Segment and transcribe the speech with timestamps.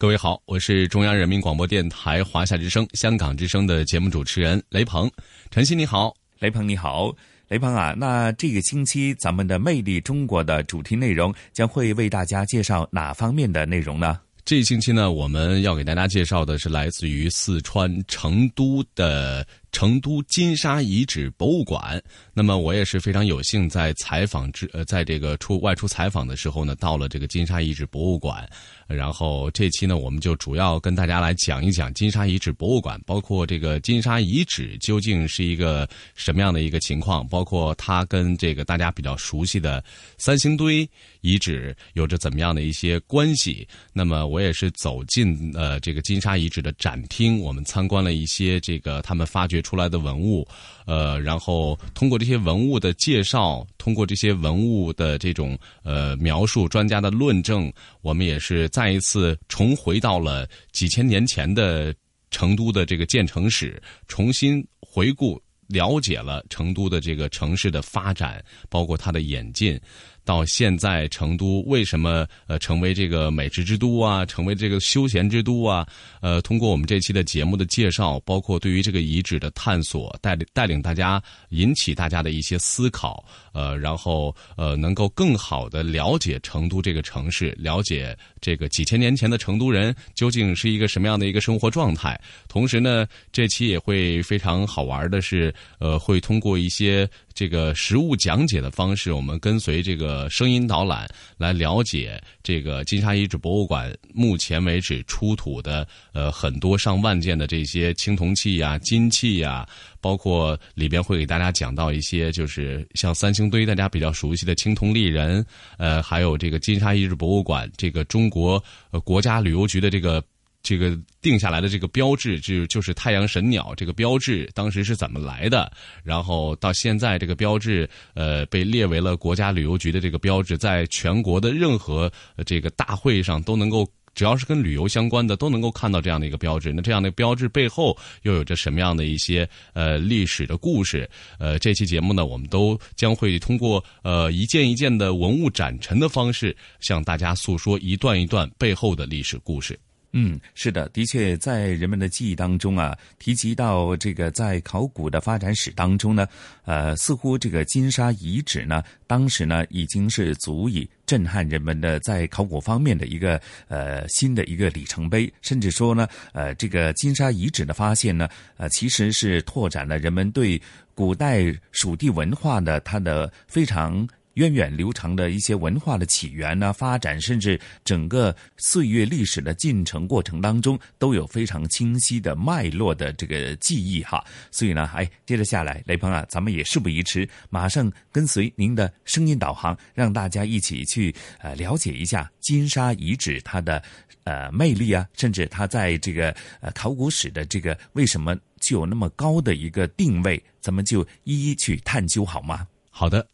[0.00, 5.10] 各位好，我是中央人民广播电台华夏之声、香港之声的节目主持人雷鹏。
[5.50, 7.12] 晨曦你好，雷鹏你好，
[7.48, 14.20] 雷鹏啊，那这个星期咱们的《魅力中国》的主题内容将会为大家介绍哪方面的内容呢？
[14.44, 19.44] 这一星期呢，我们要给大家介绍的是来自于四川成都的。
[19.70, 22.02] 成都金沙遗址博物馆，
[22.32, 28.48] 那么我也是非常有幸在采访之呃，在这个出外出采访的时候呢，到了这个金沙遗址博物馆，
[28.86, 39.84] 然后这期呢，我们就主要跟大家来讲一讲金沙遗址博物馆，包括这个金沙遗址究竟是一个什么样的一个情况，包括它跟这个大家比较熟悉的
[40.16, 40.88] 三星堆
[41.20, 43.68] 遗址有着怎么样的一些关系。
[43.92, 49.57] 那么我也是走进呃这个金沙遗址的展厅，我们参观了一些这个他们发掘。
[49.60, 50.46] 出来的文物，
[50.86, 61.94] 呃，然后通过这些文物的介绍，通过这些文物的这种呃描述，专家的论证，我们也是再一次重回到了几千年前的
[62.30, 69.80] 成都的这个建城史，重新回顾了解了成都的这个城市的发展，包括它的演进。
[70.28, 75.86] 到现在，成都为什么呃成为这个美食之都啊，成为这个休闲之都啊？
[76.20, 83.24] 呃，通过我们这期的节目的介绍，包括对于这个遗址的探索，带领带领大家引起大家的一些思考，
[83.54, 92.20] 呃，然后呃能够更好的了解成都这个城市，了解这个几千年前的成都人究竟是一个什么样的一个生活状态。
[92.48, 97.08] 同时呢，这期也会非常好玩的是，呃，会通过一些。
[97.38, 101.06] 这个实物讲解的方式，我们跟随这个声音导览
[101.36, 109.64] 来了解这个金沙遗址博物馆目前为止出土的呃很多上万件的这些青铜器呀、金器呀，
[110.00, 118.60] 包括里边会给大家讲到一些就是像三星堆大家比较熟悉的青铜立人，呃，还有这个金沙遗址博物馆这个中国
[118.90, 120.20] 呃国家旅游局的这个。
[120.68, 125.72] 这个定下来的这个标志，就就是太阳神鸟这个标志，当时是怎么来的？
[126.04, 132.12] 然后到现在，这个标志呃被列为了国家旅游局的这个标志，在全国的任何
[132.44, 136.70] 这个大会上都能够，只要是跟旅游相关的，都能够看到这样的一个标志。
[136.70, 141.08] 那这样的标志背后又有着什么样的一些呃历史的故事？
[141.38, 149.78] 呃，这期节目呢，我们都将会通过呃一件一件的文物展陈的方式，向大家诉说一段一段背后的历史故事。
[150.12, 156.26] 嗯，是的，的确，在人们的记忆当中啊，提及到这个在考古的发展史当中呢，
[156.64, 163.38] 呃，似乎这个金沙遗址呢，当时呢已经是足以震撼人们的在考古方面的一个
[163.68, 168.26] 呃新的一个里程碑，甚至说呢，呃，这个金沙遗址的发现呢，
[168.56, 170.60] 呃，其实是拓展了人们对
[170.94, 174.08] 古代蜀地文化的它的非常。
[174.38, 184.24] 源远流长的一些文化的起源呢、发展，甚至整个岁月历史的进程过程当中，都有非常清晰的脉络的这个记忆哈。
[184.52, 193.82] 所以呢，哎，接着下来，雷鹏啊，咱们也事不宜迟，马上跟随您的声音导航，让大家一起去呃了解一下金沙遗址它的
[194.22, 202.64] 呃魅力啊，甚至它在这个呃考古史的这个为什么具有那么高的一个定位，咱们就一一去探究好吗？
[202.88, 203.28] 好的。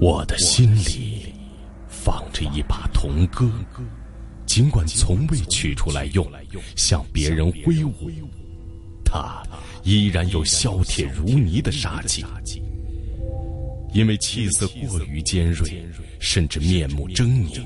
[0.00, 1.26] 我的心里
[1.86, 3.50] 放着一把铜戈，
[4.46, 6.26] 尽管从未取出来用，
[6.74, 8.10] 向别人挥舞，
[9.04, 9.42] 它
[9.84, 12.24] 依然有削铁如泥的杀气。
[13.92, 15.86] 因为气色过于尖锐，
[16.18, 17.60] 甚至面目狰狞，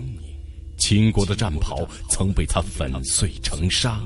[0.76, 4.00] 秦国的战袍曾被他粉碎成沙，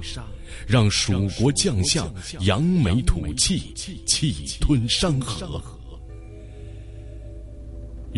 [0.67, 3.73] 让蜀国将相扬眉吐气，
[4.07, 5.63] 气吞山河。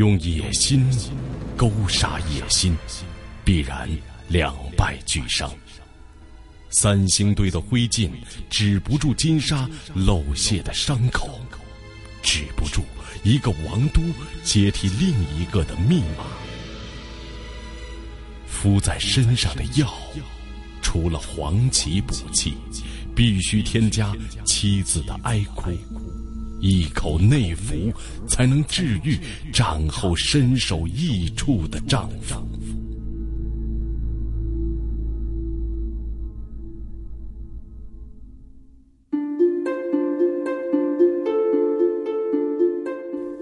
[0.01, 0.83] 用野心
[1.59, 2.75] 勾杀野心，
[3.45, 3.87] 必然
[4.29, 5.53] 两败俱伤。
[6.71, 8.11] 三星堆的灰烬
[8.49, 11.39] 止不住金沙漏泄的伤口，
[12.23, 12.83] 止不住
[13.23, 14.01] 一个王都
[14.43, 16.25] 接替另一个的密码。
[18.47, 19.93] 敷在身上的药，
[20.81, 22.55] 除了黄芪补气，
[23.15, 25.71] 必须添加妻子的哀哭。
[26.61, 27.93] 一口内服，
[28.29, 29.19] 才能治愈
[29.53, 32.37] 战后身首异处的丈夫。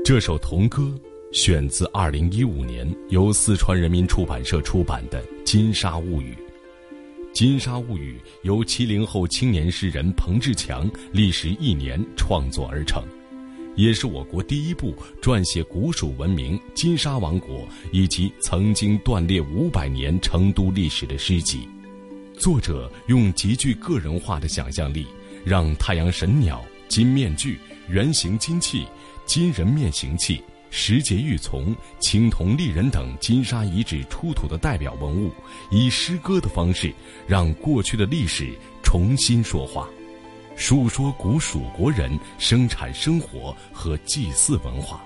[0.05, 0.99] 这首童歌
[1.33, 6.33] 选自二零一五年由四川人民出版社出版的《金沙物语》。
[7.33, 13.03] 《金沙物语》由七零后青年诗人彭志强历时一年创作而成，
[13.77, 14.93] 也是我国第一部
[15.23, 21.69] 撰写古蜀文明金沙王国以及曾经断裂五百年成都历史的诗集。
[22.37, 25.07] 作者用极具个人化的想象力，
[25.45, 27.59] 让太阳神鸟、金面具、
[27.89, 28.85] 圆形金器、
[29.27, 30.43] 金人面形器。
[30.71, 35.33] 石碣玉琮、青铜立人等金沙遗址出土的代表文物，
[35.71, 36.95] 以诗歌的方式，
[37.27, 39.89] 让过去的历史重新说话，
[40.57, 45.03] 述说古蜀国人生产生活和祭祀文化，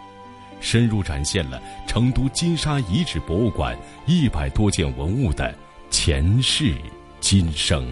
[0.61, 5.55] 深入展现了成都金沙遗址博物馆一百多件文物的
[5.91, 6.75] 前世
[7.21, 7.87] 今生。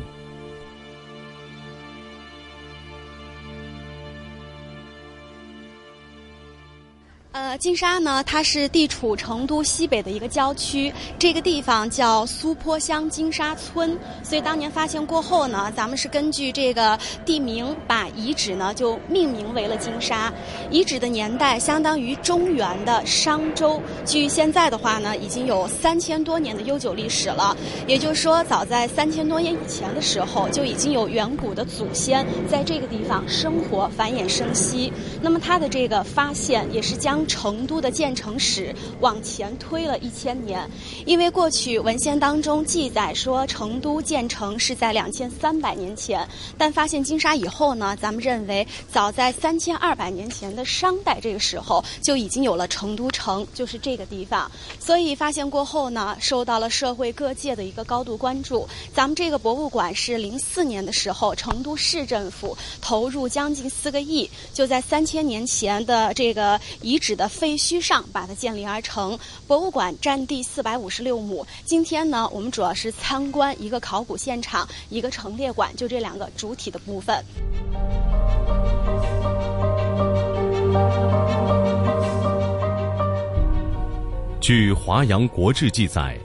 [7.60, 13.98] 金沙呢，它是地处成都西北的一个郊区，这个地方叫苏坡乡金沙村。
[14.22, 20.32] 所以当年发现过后呢，咱们是根据这个地名，把遗址呢就命名为了金沙。
[20.70, 27.54] 遗址的年代相当于中原的商周，距现在的话呢，已经有三千多年的悠久历史了。
[27.86, 34.90] 也就是说，早在三千多年以前的时候，就已经有远古的祖先在这个地方生活、繁衍生息。
[35.20, 40.70] 那么它的这个发现，也是将成成都的建成史往前推了一千年，
[41.05, 46.26] 因为过去文献当中记载说成都建成是在两千三百年前，
[46.56, 54.49] 但发现金沙以后呢，咱们认为早在三千二百年前的商代这个时候就已经有了成都城，就是这个地方。
[54.79, 58.69] 所以发现过后呢，受到了社会各界的一个高度关注。
[58.94, 67.11] 咱们这个博物馆是零四年的时候，成都市政府投入将近四个亿，就在三千年前的这个遗址。
[67.11, 71.46] 的废墟上把它建立而成，博物馆占地四百五十六亩。
[71.64, 77.25] 今天呢，我们主要是参观一个考古现场，一个陈列馆，就这两个主体的部分。
[84.38, 86.19] 据《华阳国志》记载，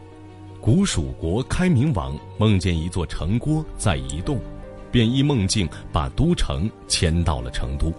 [0.59, 4.37] 古蜀国开明王梦见一座城郭在移动，
[4.91, 7.93] 便依梦境把都城迁到了成都。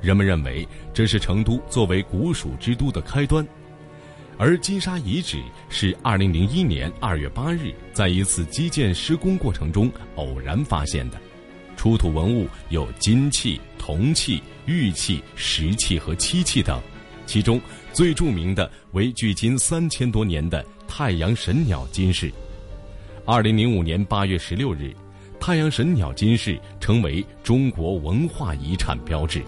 [0.00, 3.46] 人们认为这是成都作为古蜀之都的开端，
[4.36, 11.18] 而金沙遗址是2001年2月8日在一次基建施工过程中偶然发现的，
[11.76, 16.80] 出土文物有金器、铜器、玉器、石器和漆器等，
[17.26, 17.60] 其中
[17.92, 22.32] 最著名的为距今三千多年的太阳神鸟金饰。
[23.26, 24.94] 2005年8月16日，
[25.40, 29.42] 太阳神鸟金饰成为中国文化遗产标志。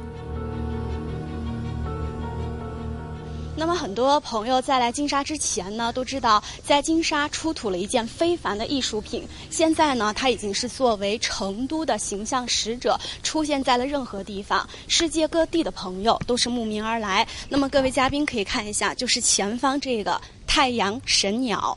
[3.61, 9.29] 那么很多朋友在来金沙之前呢，都知道在金沙出土了一件非凡的艺术品。
[9.51, 17.29] 现在呢，它已经是作为成都的形象使者，出现在了任何地方，世界各地的朋友都是慕名而来。
[17.51, 21.77] 那么各位嘉宾可以看一下，就是前方这个太阳神鸟。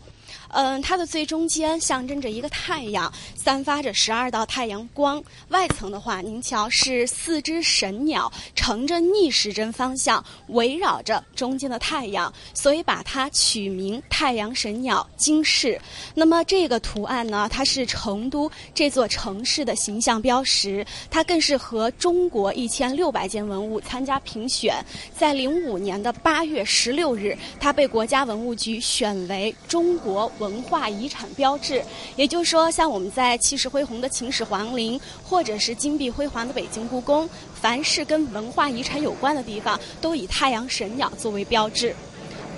[0.53, 5.22] 嗯，它的最中间象征着一个太阳，散发着十二道太阳光。
[5.50, 15.79] 外层的话，您瞧是四只神鸟乘着逆时针方向围绕着中间的太阳，所以把它取名太阳神鸟金饰。
[16.13, 24.86] 那么这个图案呢，它是成都这座城市的形象标识，它更是和中国一千六百件文物参加评选，
[25.17, 30.31] 在零五年的八月十六日，它被国家文物局选为中国。
[30.44, 31.82] 文化遗产标志，
[32.18, 41.96] 也就是说，像我们在气势恢宏的秦始皇陵，或者是金碧辉煌的北京故宫，凡是跟文化遗产有关的地方，都以太阳神鸟作为标志。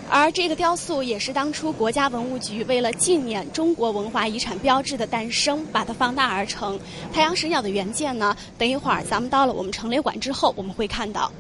[0.08, 6.80] 而这个雕塑也是当初国家文物局为了纪念中国文化遗产标志的诞生，把它放大而成。
[7.14, 11.32] 太阳神鸟的原件呢，等一会儿咱们到了我们陈列馆之后，我们会看到。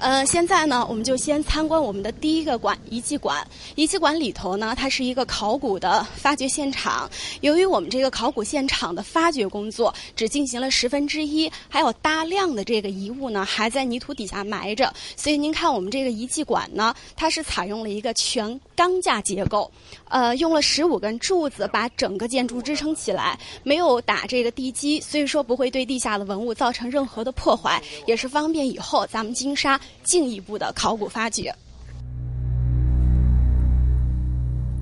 [0.00, 3.46] 呃，现在呢，我们就先参观我们的第一个馆——遗迹馆。
[3.74, 7.10] 遗迹馆里头呢，它是一个考古的发掘现场。
[7.40, 19.70] 由于我们这个考古现场的发掘工作只进行了十分之一，还有大量的这个遗物呢还在泥土底下埋着，所以您看我们这个遗迹馆呢，它是采用了一个全钢架结构，
[20.10, 29.78] 呃，用了十五根柱子把整个建筑支撑起来，没有打这个地基，所以说不会对地下的文物造成任何的破坏，也是方便以后咱们金沙。
[30.02, 31.54] 进一步的考古发掘。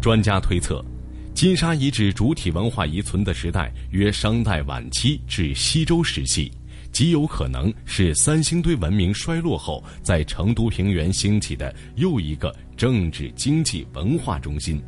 [0.01, 0.85] 专家推测，
[1.35, 6.49] 金沙遗址主体文化遗存的时代约商代晚期至西周时期，
[6.93, 14.81] 极有可能是三星堆文明衰落后在成都平原兴起的又一个政治、经济、文化中心，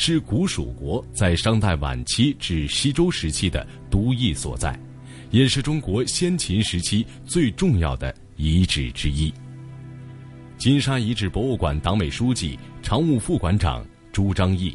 [0.00, 4.78] 是古蜀国在商代晚期至西周时期的都邑所在，
[5.32, 9.34] 也是中国先秦时期最重要的遗址之一。
[10.56, 14.72] 金沙遗址博物馆党委书记、常务副馆长朱张义，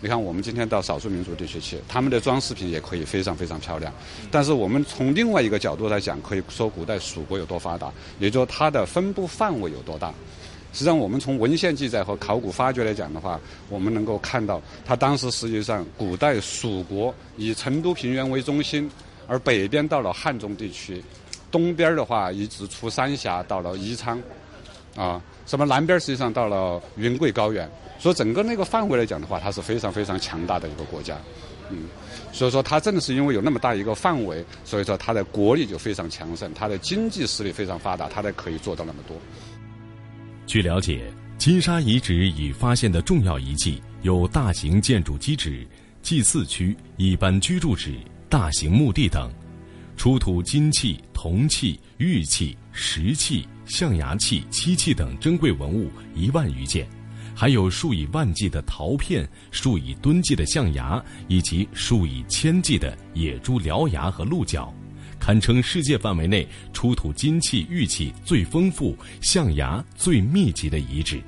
[0.00, 3.92] 你看，我们今天到少数民族地区去，他们的装饰品也可以非常非常漂亮。
[4.30, 10.14] 但是我们从另外一个角度来讲，可以说古代蜀国有多发达，也就说它的分布范围有多大。
[10.72, 13.38] 实际上，我们从文献记载和考古发掘来讲的话，
[13.68, 18.90] 我们能够看到，它当时实际上古代蜀国以成都平原为中心，
[19.26, 21.02] 而北边到了汉中地区，
[21.50, 24.20] 东边的话一直出三峡到了宜昌。
[24.94, 27.66] 啊，什么南边实际上到了云贵高原，
[27.98, 31.16] 所以整个那个范围来讲的话，它是非常非常强大的一个国家，
[31.70, 31.84] 嗯，
[32.30, 39.16] 所以说它真的是因为有那么大一个范围，所以说它的国力就非常强盛，它的经济实力非常发达，它才可以做到那么多。
[40.46, 45.66] 据了解，金沙遗址已发现的重要遗迹有大型建筑基址、
[46.02, 47.96] 祭祀区、一般居住址、
[48.28, 49.30] 大型墓地等，
[49.96, 53.46] 出土金器、铜器、玉器、石器。
[53.64, 56.86] 象牙器、漆器等珍贵文物一万余件，
[57.34, 64.74] 还有数以万计的陶片、数以吨计的象牙，以及数以千计的野猪獠牙和鹿角，
[65.24, 71.22] 堪称世界范围内出土金器、玉器最丰富、象牙最密集的遗址。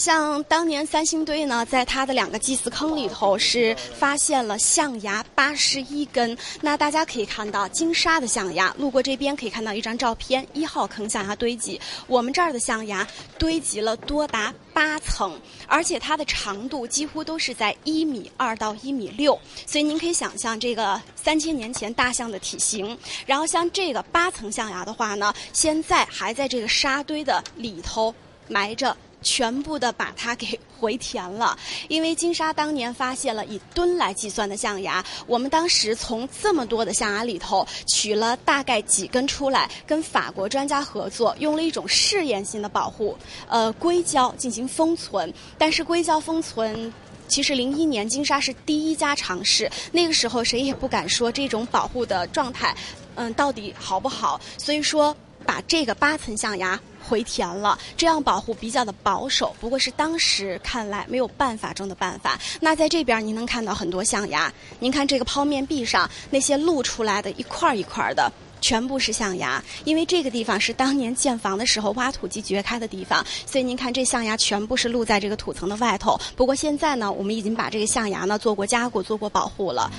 [0.00, 6.34] 像当年三星堆呢，在它的两个祭祀坑里头是发现了象牙八十一根。
[6.62, 11.78] 那大家可以看到金沙的象牙，路过这边可以看到一张照片，一号坑象牙堆积。
[12.06, 13.06] 我们这儿的象牙
[13.38, 19.38] 堆积了多达八层，而且它的长度几乎都是在一米二到一米六。
[19.66, 22.96] 所以您可以想象这个三千年前大象的体型。
[23.26, 28.14] 然后像这个八层象牙的话呢，现在还在这个沙堆的里头
[28.48, 28.96] 埋着。
[29.22, 31.58] 全部的把它给回填了，
[31.88, 43.16] 因为金沙当年发现了以吨来计算的象牙，我们当时从这么多的象牙里头取了大概几根出来，跟法国专家合作，用了一种试验性的保护，
[43.48, 45.32] 呃，硅胶进行封存。
[45.58, 46.92] 但是硅胶封存，
[47.28, 52.74] 其实零一年金沙是第一家尝试，那个时候谁也不敢说这种保护的状态，
[53.16, 54.40] 嗯，到底好不好？
[54.56, 55.14] 所以说。
[55.50, 62.38] 把这个八层象牙回填了，这样保护比较的保守，不过是当时看来没有办法中的办法。
[62.60, 68.30] 那在这边您能看到很多象牙，您看这个剖面壁上那些露出来的一块一块的，
[68.60, 69.60] 全部是象牙。
[69.84, 76.16] 因为这个地方是当年建房的时候挖土机掘开的地方，所以您看这象牙全部是露在这个土层的外头。
[76.36, 79.90] 不过现在呢，我们已经把这个象牙呢做过加固、做过保护了。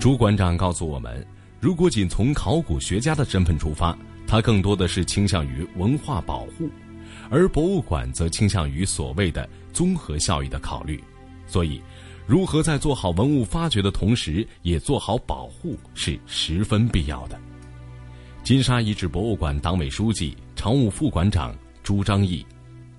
[0.00, 1.31] 朱馆长告诉我们。
[1.62, 6.68] 如果仅从考古学家的身份出发，他更多的是倾向于文化保护，
[7.30, 11.00] 而博物馆则倾向于所谓的综合效益的考虑。
[11.46, 11.80] 所以，
[12.26, 17.40] 如何在做好文物发掘的同时，也做好保护是十分必要的。
[18.42, 21.54] 金沙遗址博物馆党委书记、常务副馆长
[21.84, 22.44] 朱张义。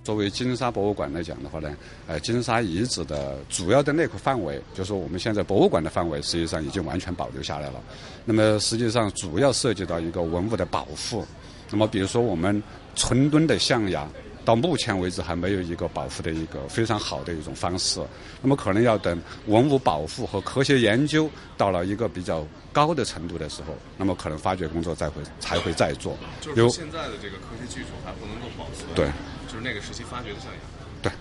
[0.03, 1.73] 作为金沙博物馆来讲的话呢，
[2.07, 7.81] 呃，金沙遗址的主要的那块范围，就是我们现在博物馆的范围，实际上已经完全保留下来了。
[8.25, 11.25] 那么实际上主要涉及到一个文物的保护。
[11.71, 12.61] 那么比如说我们
[12.95, 14.05] 纯墩的象牙，
[14.43, 18.01] 到目前为止还没有一个保护的一个非常好的一种方式。
[18.41, 26.17] 那么可能要等文物保护和科学研究到了一个比较高的程度的时候，那么可能发掘工作再会才会再做。
[26.41, 28.93] 就是现在的这个科学技术还不能够保存。
[28.93, 29.09] 对。
[29.53, 30.59] 就是那个时期发掘的象牙，
[31.03, 31.11] 对，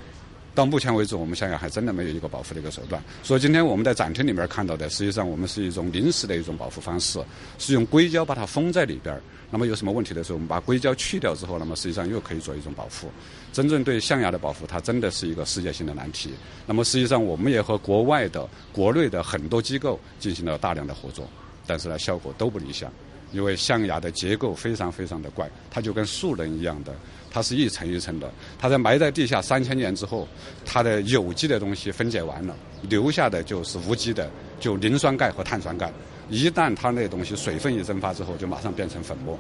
[0.54, 3.02] 到目前为止，我们象牙还真的没有一个保护的一个手段。
[3.22, 7.22] 所以今天我们在展厅里面看到的，实际上我们是一种临时的一种保护方式，
[7.58, 9.20] 是用硅胶把它封在里边。
[9.50, 13.10] 那么有什么问题的时候，我们把硅胶去掉之后，那么实际上又可以做一种保护。
[13.52, 16.32] 真正对象牙的保护，它真的是一个世界性的难题。
[16.64, 21.28] 那么实际上，我们也和国外的、国内的很多机构进行了大量的合作，
[21.66, 22.90] 但是呢，效果都不理想。
[23.32, 26.92] 因为象牙的结构非常非常的怪，它就跟树人一样的，
[27.30, 28.30] 它是一层一层的。
[28.58, 30.28] 它在埋在地下三千年之后，
[30.64, 32.54] 它的有机的东西分解完了，
[32.88, 35.90] 留下的就是无机的，就磷酸钙和碳酸钙。
[36.28, 39.38] 一旦它那东西水分一蒸发之后，就马上变成粉末。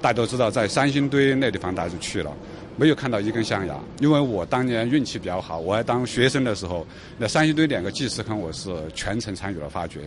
[0.00, 2.30] 大家都知道，在三星堆那地方，大家就去了，
[2.76, 3.74] 没有看到一根象牙。
[4.00, 10.00] 因为我当年运气比较好，我还当学生的时候，那三星堆两个祭祀坑，我是全程参与了发掘。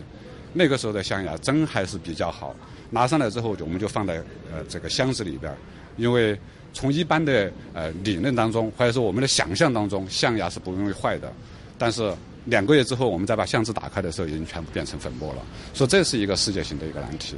[0.58, 2.52] 那个时候的象牙真还是比较好，
[2.90, 4.16] 拿上来之后，我们就放在
[4.52, 5.54] 呃这个箱子里边
[5.96, 6.36] 因为
[6.72, 11.32] 从一般的呃理论当中，或者说我们的想象当中，象牙是不容易坏的。
[11.78, 12.12] 但是
[12.44, 15.42] 两个月之后，我们再把箱子打开的时候，已经全部变成粉末了。
[15.72, 17.36] 所以这是一个世界性的一个难题。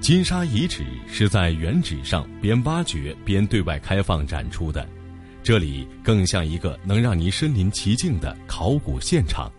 [0.00, 4.86] 金沙遗址是在原址上边挖掘边对外开放展出的，
[5.42, 9.50] 这里更像一个能让您身临其境的考古现场。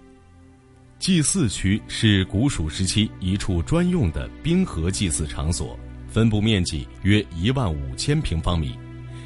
[1.04, 8.74] 祭祀区是古蜀时期一处专用的冰河祭祀场所，分布面积约一万五千平方米，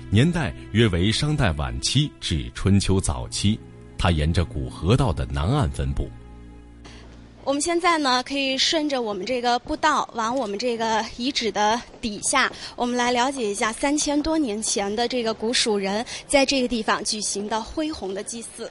[0.09, 3.59] 年代约为商代晚期至春秋早期。
[3.95, 6.09] 它沿着古河道的南岸分布。
[7.43, 18.67] 我们现在呢，可以顺着我们这个步道往我们这个遗址的底下，我们来了解一下三千多年前的这个古蜀人在这个地方举行的恢宏的祭祀。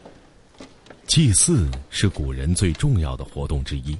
[1.07, 3.97] 祭祀是古人最重要的活动之一，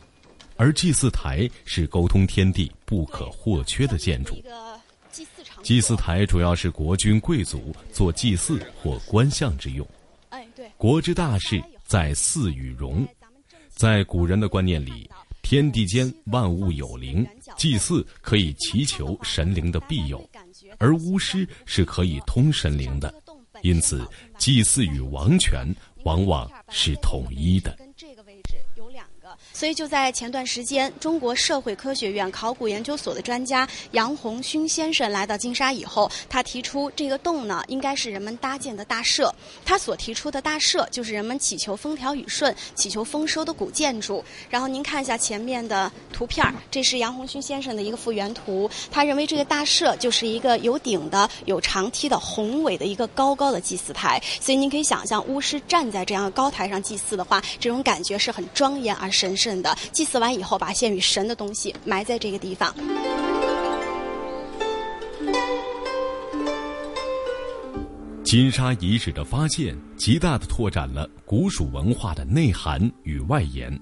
[0.57, 4.43] 而祭祀台是沟通天地不可或缺的建筑。
[5.63, 9.87] 祭祀台主要是国君贵族做祭祀或观象之用。
[10.31, 10.69] 哎，对。
[10.77, 13.07] 国之大事在祀与戎，
[13.71, 15.09] 在古人的观念里，
[15.43, 20.29] 天地间万物有灵，祭祀可以祈求神灵的庇佑，
[20.79, 23.15] 而巫师是可以通神灵的，
[23.63, 24.07] 因此
[24.39, 25.67] 祭祀与王权。
[26.07, 27.77] 往往是统一的。
[29.57, 39.35] 所以就在前段时间，中国社会科学院考古研究所的专家杨红勋先生来到金沙以后，他提出这个洞呢应该是人们搭建的大社。
[39.65, 44.23] 他所提出的大社就是人们祈求风调雨顺、祈求丰收的古建筑。
[44.51, 48.69] 然后您看一下前面的图片这是杨红勋先生的一个复原图。
[48.91, 54.23] 他认为这个大社就是一个有顶的、有长梯的宏伟的一个高高的祭祀台。
[54.39, 59.46] 所以您可以想象，巫师站在这样高台上祭祀的话，这种感觉是很庄严而神圣。
[59.63, 62.75] 的祭祀完以后，把献与神的东西埋在这个地方。
[68.25, 73.73] 金沙遗址的发现，极大的拓展了古蜀文化的内涵与外延，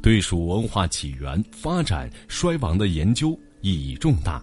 [0.00, 4.40] 对蜀文化起源、发展、衰亡的研究意义重大，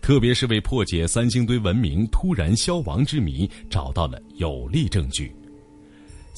[0.00, 5.34] 特别是为破解三星堆文明突然消亡之谜找到了有力证据。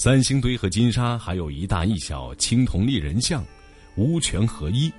[0.03, 3.45] 三星堆和金沙还有一大一小青铜立人像，
[3.97, 4.91] 无权合一，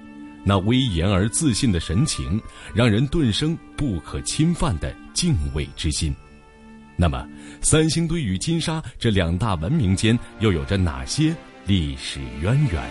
[0.44, 2.40] 那威严而自信的神情，
[2.72, 6.14] 让人顿生不可侵犯的敬畏之心。
[6.96, 7.28] 那么，
[7.64, 11.36] 三星堆与金沙这两大文明间又有着哪些
[11.66, 12.84] 历史渊源？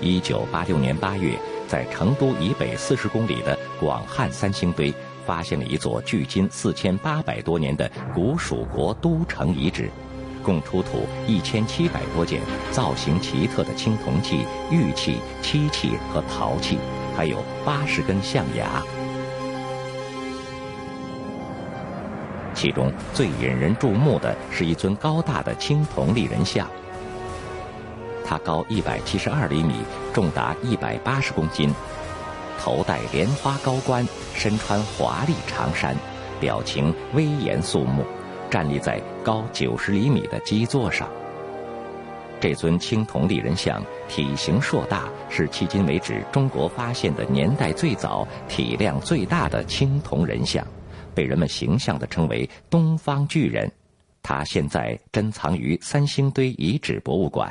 [0.00, 4.94] 一九八六年八月，在成都以北四十公里的广汉三星堆。
[5.26, 9.90] 发现了一座距今四千八百多年的古蜀国都城遗址，
[10.42, 16.78] 共出土一千七百多件造型奇特的青铜器、玉器、漆器和陶器，
[17.16, 18.80] 还有八十根象牙。
[22.54, 26.66] 其中最引人注目的是一尊高大的青铜立人像，
[28.24, 29.74] 它高一百七十二厘米，
[30.14, 31.74] 重达一百八十公斤。
[32.58, 35.96] 头戴莲花高冠，身穿华丽长衫，
[36.40, 38.04] 表情威严肃穆，
[38.50, 41.08] 站立在高九十厘米的基座上。
[42.38, 50.66] 这尊青铜立人像体型硕大，是迄今为止中国发现的年代最早、体量最大的青铜人像，
[51.14, 53.70] 被人们形象地称为“东方巨人”。
[54.22, 57.50] 它现在珍藏于三星堆遗址博物馆。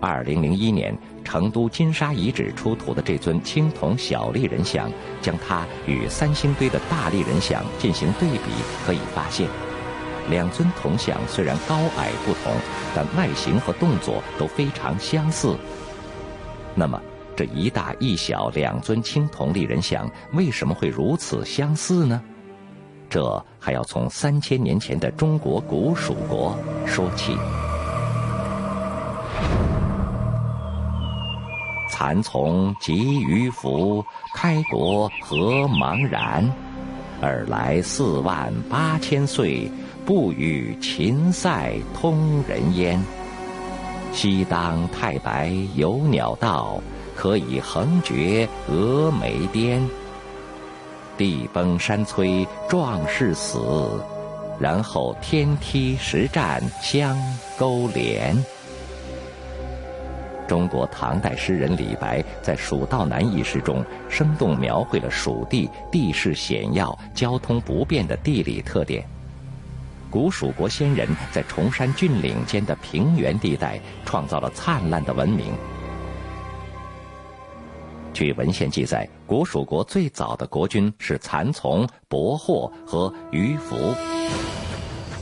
[0.00, 0.96] 二零零一年。
[1.24, 4.88] 成都金沙遗址出土的这尊青铜小立人像，
[5.20, 8.50] 将它与三星堆的大立人像进行对比，
[8.86, 9.48] 可以发现，
[10.30, 12.52] 两尊铜像虽然高矮不同，
[12.94, 15.56] 但外形和动作都非常相似。
[16.74, 17.00] 那么，
[17.34, 22.22] 这一大一小两尊青铜立人像为什么会如此相似呢？
[23.10, 27.36] 这还要从三千年前的中国古蜀国说起。
[31.94, 34.04] 蚕丛及鱼凫，
[34.34, 36.52] 开国何茫然？
[37.22, 39.70] 尔来四万八千岁，
[40.04, 43.00] 不与秦塞通人烟。
[44.12, 46.82] 西当太白有鸟道，
[47.14, 49.80] 可以横绝峨眉巅。
[51.16, 54.02] 地崩山摧壮士死，
[54.58, 57.16] 然后天梯石栈相
[57.56, 58.36] 勾连。
[60.46, 69.04] 中国唐代诗人李白在《蜀道难》一诗中，生动描绘了蜀地地势险要、交通不便的地理特点。
[70.10, 75.52] 古蜀国先人在崇山峻岭间的平原地带，创造了灿烂的文明。
[78.12, 83.92] 据文献记载，古蜀国最早的国君是蚕丛、伯霍和于福，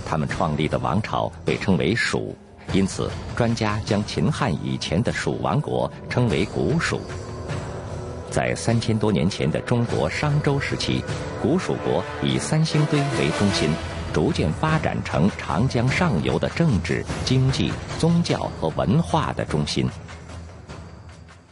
[0.05, 2.37] 他们创立的王朝被称为蜀。
[2.73, 7.01] 因此，专家将秦汉以前的蜀王国称为古蜀。
[8.31, 11.05] 在三千多年前的中国商周时期，
[11.43, 13.69] 古蜀国以三星堆为中心，
[14.15, 19.87] 逐渐发展成长江上游的政治、经济、宗教和文化的中心。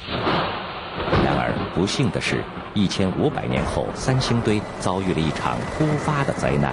[0.08, 6.72] 然而，不幸的是，一千五百年后，三星堆遭遇了一场突发的灾难。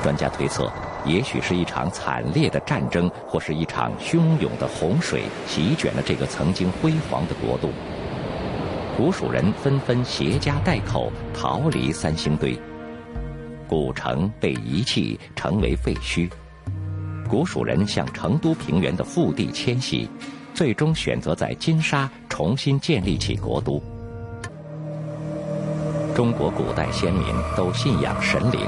[0.00, 0.70] 专家推测。
[1.04, 7.70] 也许是一场惨烈的战争，或是一场汹涌的洪水席卷了这个曾经辉煌的国度。
[8.96, 12.58] 古蜀人纷纷携家带口逃离三星堆，
[13.66, 16.30] 古城被遗弃，成为废墟。
[17.28, 20.08] 古蜀人向成都平原的腹地迁徙，
[20.52, 23.82] 最终选择在金沙重新建立起国都。
[26.14, 27.24] 中国古代先民
[27.56, 28.60] 都信仰神灵。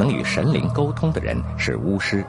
[0.00, 2.24] 能与神灵沟通的人是巫师，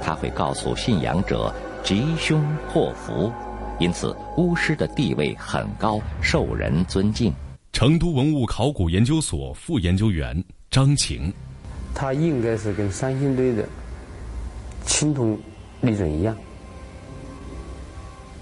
[0.00, 3.30] 他会告诉信仰者吉凶祸福，
[3.78, 7.30] 因此巫师的地位很高，受人尊敬。
[7.70, 11.30] 成都文物考古研究所副研究员张晴，
[11.94, 13.68] 他应该是跟三星堆的
[14.86, 15.38] 青铜
[15.82, 16.34] 立人一样，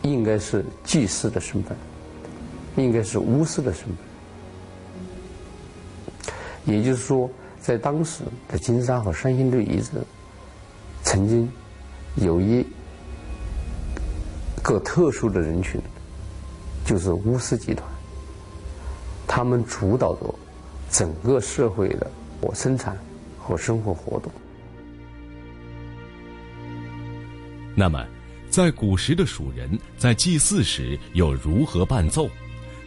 [0.03, 1.77] 应该是祭祀的身份，
[2.77, 3.97] 应该是巫师的身份，
[6.73, 7.29] 也就是说。
[7.71, 9.93] 在当时的金沙和三星堆遗址，
[11.05, 11.49] 曾经
[12.17, 12.67] 有一
[14.61, 15.81] 个特殊的人群，
[16.85, 17.89] 就是巫师集团，
[19.25, 20.35] 他们主导着
[20.91, 22.99] 整个社会的我生产
[23.39, 24.33] 和生活活动。
[27.77, 28.05] 那么，
[28.51, 32.29] 在古时的蜀人在祭祀时又如何伴奏？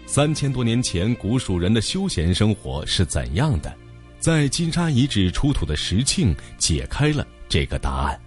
[0.05, 3.73] 三千多年前，古蜀人的休闲生活是怎样的？
[4.23, 8.17] 在金沙遗址出土的石磬解开了这个答案。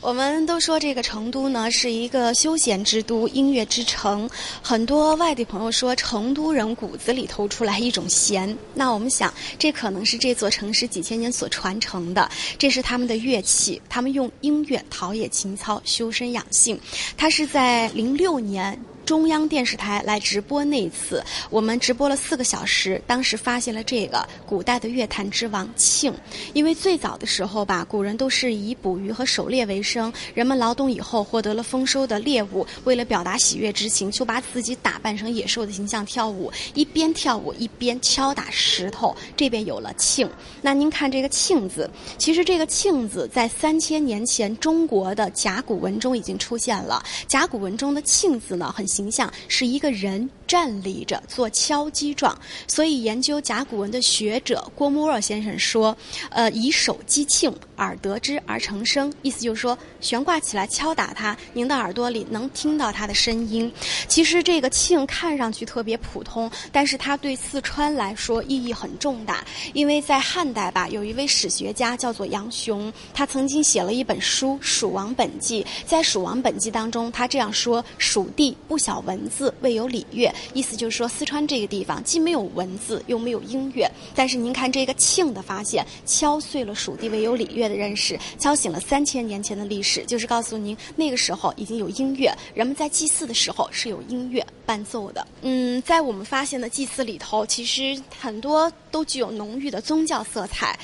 [0.00, 4.28] 我们都说这个成都呢是一个休闲之都、音乐之城，
[4.60, 8.58] 很多外地朋友说成都人骨子里透出来一种闲。
[8.74, 16.76] 那我们想，这可能是这座城市几千年所传承的，这是他们的乐器，他们用音乐陶冶情操、修身养性。
[17.16, 18.76] 他是在零六年。
[19.04, 23.00] 中央电视台来直播那次，我们直播了四个小时。
[23.06, 26.12] 当时发现了这个古代的乐坛之王磬，
[26.52, 30.12] 因为最早的时候吧，古人都是以捕鱼和狩猎为生。
[30.34, 39.16] 人们劳动以后获得了丰收的猎物，为了表达喜悦之情，就把自己打扮成野兽的形象跳舞，一边跳舞一边敲打石头。
[39.36, 40.28] 这边有了磬，
[40.62, 47.02] 那您看这个磬字，其实这个磬字在三千年前中国的甲骨文中已经出现了。
[47.26, 48.86] 甲骨文中的磬字呢，很。
[48.90, 55.96] 形象是一个人站立着做敲击状，所以研究甲骨文的学者郭沫若先生说
[56.30, 63.72] ：“呃，以手击磬，耳得之而成声。”意思就是说，悬挂起来敲打它，您的耳朵里能听到它的声音。
[64.08, 75.62] 其实这个磬看上去特别普通，但是它对四川来说意义很重大，因为在汉代吧，有一位史学家叫做杨雄，他曾经写了一本书《蜀王本纪》。
[75.86, 83.88] 在《蜀王本纪》当中，他这样说：“蜀地不。”小文字未有礼乐，意思就是说，四川这个地方既没有文字，又没有音乐。
[84.14, 95.26] 但是您看这个磬的发现，敲碎了蜀地未有礼乐的认识，敲醒了三千年前的历史，就是告诉您那个时候已经有音乐，人们在祭祀的时候是有音乐伴奏的。
[95.42, 100.78] 嗯，在我们发现的祭祀里头，其实很多都具有浓郁的宗教色彩。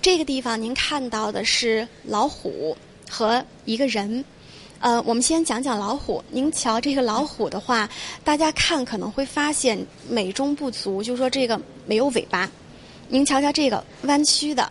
[0.00, 2.76] 这个地方您看到的是老虎
[3.10, 4.22] 和一个人。
[4.80, 6.22] 呃，我们先讲讲老虎。
[6.30, 7.88] 您瞧这个老虎的话，
[8.22, 12.48] 大家看可能会发现美中不足，就说这个没有尾巴。
[13.08, 14.70] 您瞧瞧这个弯曲的。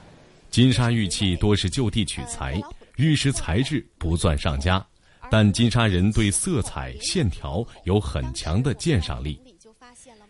[0.49, 2.61] 金沙玉器多是就地取材，
[2.95, 4.83] 玉石材质不算上佳，
[5.29, 9.39] 但金沙人对色彩线条有很强的鉴赏力。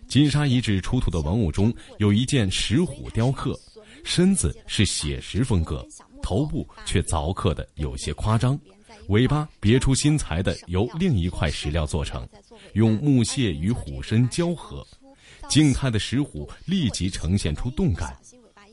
[0.08, 3.54] 金沙遗址出土的文物中有一件石虎雕刻，
[4.04, 5.86] 身子是写实风格，
[6.24, 8.60] 头部却凿刻的有些夸张。
[9.08, 12.28] 尾巴别出心裁的由另一块石料做成，
[12.74, 14.86] 用木屑与虎身交合，
[15.50, 18.17] 静态的石虎立即呈现出动感。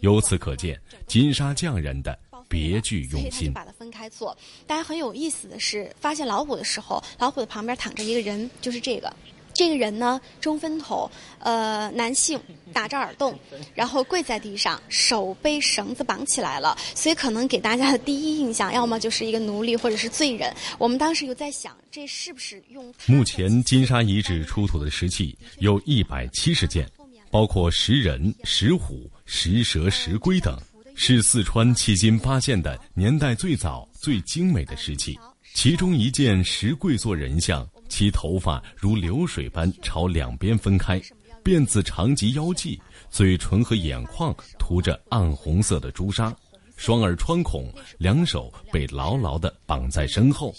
[0.01, 2.19] 由此可见，金沙匠人的
[2.49, 3.53] 别具用心。
[3.53, 4.37] 把它分开做。
[4.67, 9.11] 大家很有意思的是，发现老虎的时候，老虎的旁边躺着一个人，就是这个。
[9.55, 12.39] 这个人呢，中分头，呃，男性，
[12.73, 13.39] 打着耳洞，
[13.73, 20.53] 然后跪在地上，手被绳子绑起来了，所以可能给大家的第一印象，要么就是一个奴隶，或者是罪人。
[20.77, 22.93] 我们当时又在想，这是不是用？
[23.07, 26.91] 目前金沙遗址出土的石器有一百七十件，
[27.31, 30.61] 包括石人、石虎、石蛇、石龟等，
[30.97, 35.17] 是四川迄今发现的年代最早、最精美的石器。
[35.55, 37.65] 其中一件石跪坐人像。
[37.89, 41.01] 其头发如流水般朝两边分开，
[41.45, 46.35] 辫子长及腰际，嘴唇和眼眶涂着暗红色的朱砂，
[46.77, 50.55] 双耳穿孔，两手被牢牢地绑在身后。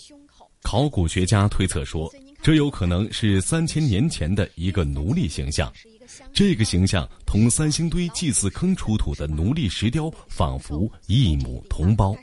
[0.61, 2.11] 考古学家推测说，
[2.41, 5.71] 这有可能是三千年前的一个奴隶形象。
[6.31, 12.15] 这个形象同三星堆祭祀坑出土的奴隶石雕仿佛一母同胞。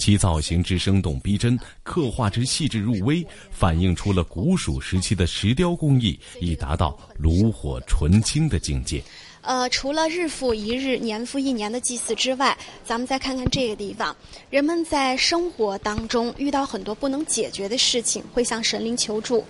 [0.00, 9.02] 其造型之生动逼真，刻画之细致入微，反映出了古蜀时期的石雕工艺已达到炉火纯青的境界。
[9.42, 14.16] 呃，除了日复一日、年复一年的祭祀之外，咱们再看看这个地方，
[14.50, 19.44] 人们在生活当中遇到很多不能解决的事情，会向神灵求助。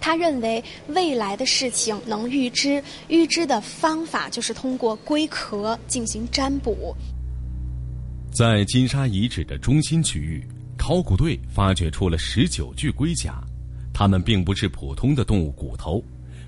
[0.00, 6.94] 他认为未来的事情能预知，预知的方法就是通过龟壳进行占卜。
[8.38, 10.46] 在金沙遗址的中心区域，
[10.76, 13.42] 考古队发掘出了十九具龟甲，
[13.92, 16.00] 它们并不是普通的动物骨头，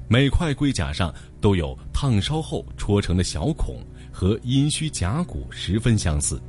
[0.06, 6.40] 每块龟甲上都有烫烧后戳成的小孔，和阴虚甲骨十分相似。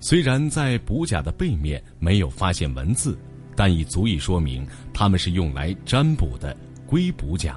[0.00, 3.16] 虽然在补甲的背面没有发现文字，
[3.54, 6.52] 但已足以说明它们是用来占卜的
[6.84, 7.56] 龟补甲。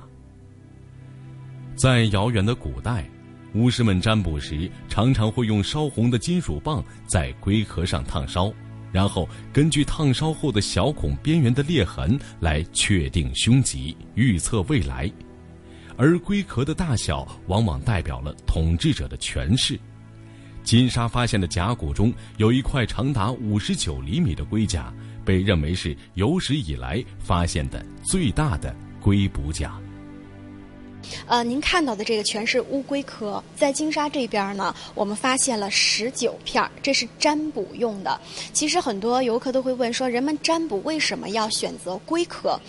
[1.75, 3.09] 在遥远的古代。
[3.53, 8.51] 巫师们占卜时，常常会用烧红的金属棒在龟壳上烫烧，
[8.91, 15.11] 然后根据烫烧后的小孔边缘的裂痕来确定凶吉、预测未来。
[15.97, 19.79] 而龟壳的大小往往代表了统治者的权势。
[20.63, 24.93] 金沙发现的甲骨中有一块长达五十九厘米的龟甲，
[25.25, 29.79] 被认为是有史以来发现的最大的龟补甲。
[31.27, 38.19] 呃，您看到的这个全是乌龟壳，在金沙这边呢，我们发现了十九片这是占卜用的。
[38.53, 42.59] 其实很多游客都会问说，人们占卜为什么要选择龟壳？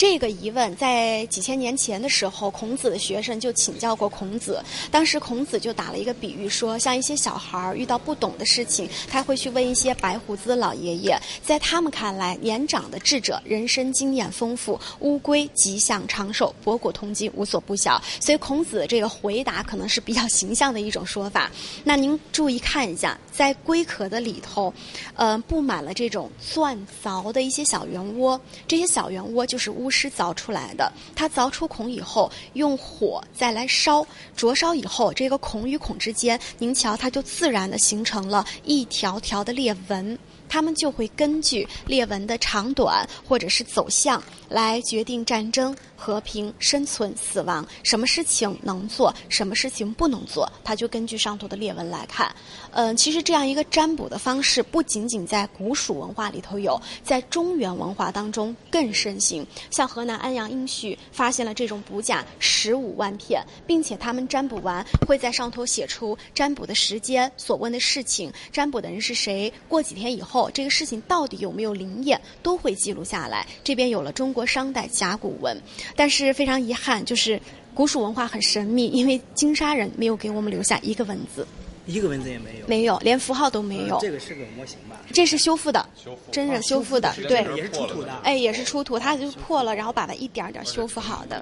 [0.00, 4.64] 这个疑问在几千年前的时候，孔子的学生就请教过孔子。
[4.90, 11.20] 当时孔子就打了一个比喻，说像一些小孩儿遇到不懂的事情，他会去问一些白胡子老爷爷。
[11.44, 18.02] 在他们看来，年长的智者人生经验丰富，乌龟吉祥长寿，博古通今，无所不晓。
[18.20, 21.50] 所以孔子这个回答可能是比较形象的一种说法。
[21.84, 24.72] 那您注意看一下，在龟壳的里头，
[25.14, 40.18] 呃，布满了这种钻凿的一些小圆窝，这些小圆窝就是巫师凿出来的，它凿出孔以后，用火再来烧，灼烧以后，这个孔与孔之间，您瞧，它就自然的形成了一条条的裂纹。
[40.48, 52.34] 他们就会根据裂纹的长短或者是走向来决定战争、和平、生存、死亡，什么事情能做，什么事情不能做，他就根据上头的裂纹来看。
[52.72, 59.46] 嗯，其实这样一个占卜的方式不仅仅在古蜀文化里头有，在中原文化当中更盛行。
[59.70, 70.50] 像河南安阳殷墟发现了这种卜甲十五万片，并且他们占卜完会在上头写出占卜的时间、所问的事情、占卜的人是谁，过几天以后。
[70.52, 73.46] 这个事情到底有没有灵验，都会记录下来。
[73.62, 75.60] 这边有了中国商代甲骨文，
[75.96, 77.40] 但是非常遗憾，就是
[77.74, 81.46] 古蜀文化很神秘，因为金沙人没有给我们留下一个文字，
[81.86, 83.98] 一个文字也没有，没有，连符号都没有。
[84.00, 85.00] 这个是个模型吧？
[85.12, 85.88] 这是修复的，
[86.30, 88.12] 真人修复的，对，也是出土的。
[88.22, 91.40] 哎，也是出土，它就破了，然后把它一点点修复好的。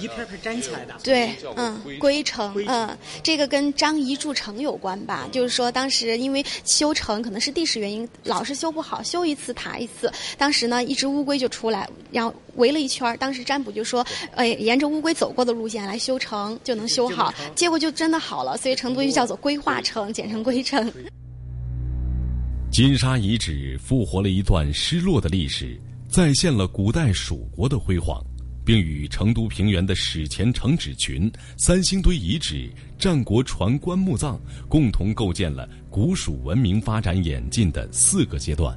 [0.00, 5.28] 一片片粘起来的，对，嗯，龟城，嗯，这个跟张仪筑城有关吧？
[5.30, 10.12] 就是说，当时因为修城可能是地势原因，老是修不好，修一次塌一次。
[10.36, 13.16] 当时呢，一只乌龟就出来，然后围了一圈。
[13.18, 18.56] 当时占卜就说，哎，沿着乌龟走过的路线来修城就能修好，结果就真的好了。
[18.56, 20.92] 所以成都就叫做龟化城，简称龟城。
[22.72, 28.22] 金沙遗址复活了一段失落的历史，再现了古代蜀国的辉煌。
[28.66, 38.76] 并与成都平原的史前城址群、三星堆遗址、战国传棺墓葬共同构建了古蜀文明发展演进的四个阶段。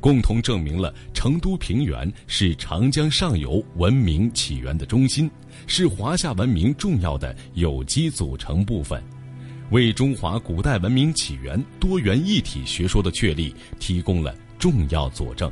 [0.00, 5.28] 共同证明了成都平原是长江上游文明起源的中心，
[5.66, 9.02] 是华夏文明重要的有机组成部分，
[9.70, 15.50] 为中华古代文明起源多元一体学说的确立提供了重要佐证。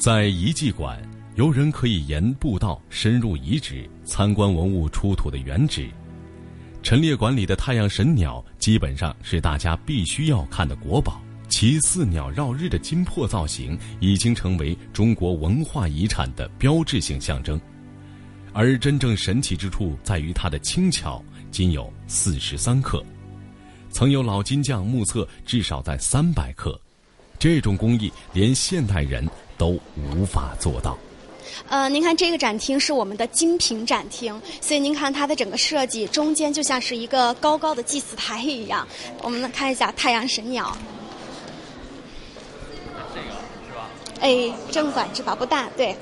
[0.00, 0.98] 在遗迹馆，
[1.34, 5.90] 游人可以沿步道深入遗址，参观文物出土的原址。
[6.82, 17.60] 陈列馆里的太阳神鸟基本上是大家必须要看的国宝，其似鸟绕日的金珀造型已经成为中国文化遗产的标志性象征。
[18.54, 23.04] 而真正神奇之处在于它的轻巧，仅有四十三克，
[23.90, 26.80] 曾有老金匠目测至少在三百克，
[27.38, 29.28] 这种工艺连现代人
[29.60, 30.96] 都无法做到。
[31.68, 38.88] 呃，您看这个展厅是我们的精品展厅，所以您看它的整个设计，中间就像是一个高高的祭祀台一样。
[39.20, 40.74] 我们看一下太阳神鸟。
[43.14, 43.26] 这个
[43.66, 43.90] 是吧？
[44.20, 45.94] 哎，镇馆之宝不大，对，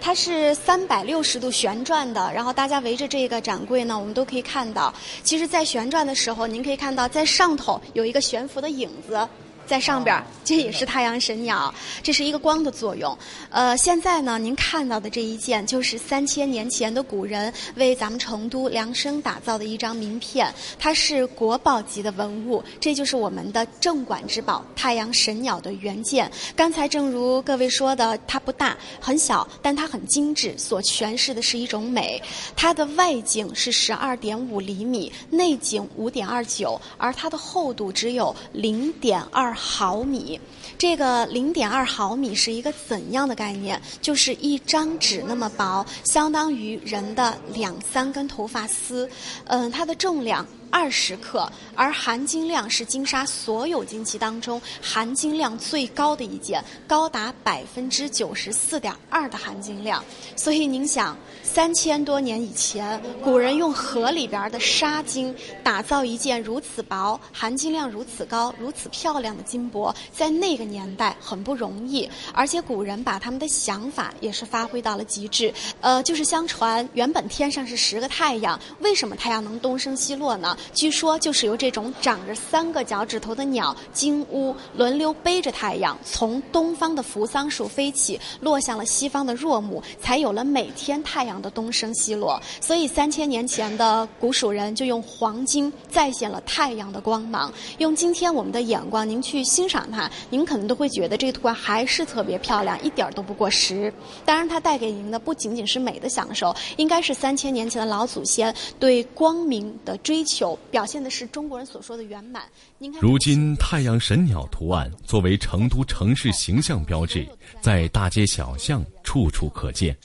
[0.00, 2.30] 它是三百六十度旋转的。
[2.34, 9.26] 然后大家围着这个展柜呢，我们都可以看到，其实，在旋转的时候，您可以看到在上头有一个悬浮的影子。
[9.66, 13.16] 在上边，这也是太阳神鸟，这是一个光的作用。
[13.50, 26.30] 呃，现在呢，您看到的这一件就是三千年前的古人为咱们成都量身打造的一张名片，它是国宝级的文物，这就是我们的镇馆之宝——太阳神鸟的原件。
[26.54, 32.22] 刚才正如各位说的，它不大，很小，但它很精致，所诠释的是一种美。
[32.54, 39.55] 它的外径是十二点五厘米，内径五点二九，而它的厚度只有零点二。
[39.56, 40.38] 毫米，
[40.78, 43.80] 这个零点二毫米是一个怎样的概念？
[44.00, 49.08] 就是一张纸那么薄，相当于人的两三根头发丝。
[49.46, 50.46] 嗯，它的重量。
[50.68, 60.04] 二十克，而含金量是金沙所有金器当中含金量最高的一件，高达百分之九十四点二的含金量。
[60.34, 72.08] 所以您想，三千多年以前，古人用河里边的沙金打造一件如此薄、含金量如此高、如此漂亮的金箔，在那这个年代很不容易。
[72.32, 75.52] 而且古人把他们的想法也是发挥到了极致。
[75.82, 80.56] 呃，就是相传原本天上是十个太阳，为什么太阳能东升西落呢？
[80.72, 92.40] 据说就是由这种长着三个脚趾头的鸟金乌轮流背着太阳，从东方的扶桑树飞起，落向了西方的若木，才有了每天太阳的东升西落。
[92.62, 97.52] 所以三千年前的古蜀人就用黄金再现了太阳的光芒。
[97.76, 103.92] 用今天我们的眼光，您去欣赏它，您可能都会觉得这个图案还是特别漂亮，一点都不过时。
[104.24, 110.56] 当然，它带给您的不仅仅是美的享受，应该是三千年前的老祖先对光明的追求。
[110.70, 112.44] 表现的是中国人所说的圆满。
[112.78, 117.26] 您看，如今太阳神鸟图案作为成都城市形象标志，
[117.60, 119.96] 在大街小巷处处可见。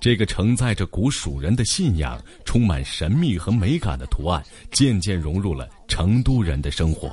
[0.00, 7.08] 这个承载着古蜀人的信仰、充满神秘和美感的图案，渐渐融入了成都人的生活。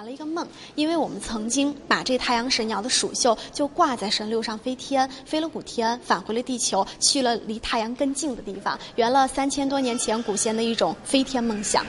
[0.00, 11.84] 圆了一个梦，因为我们曾经把这太阳神鸟的蜀绣就挂在神六上飞天，飞了古天，返回了地球，去了离太阳更近的地方，圆了三千多年前古仙的一种飞天梦想。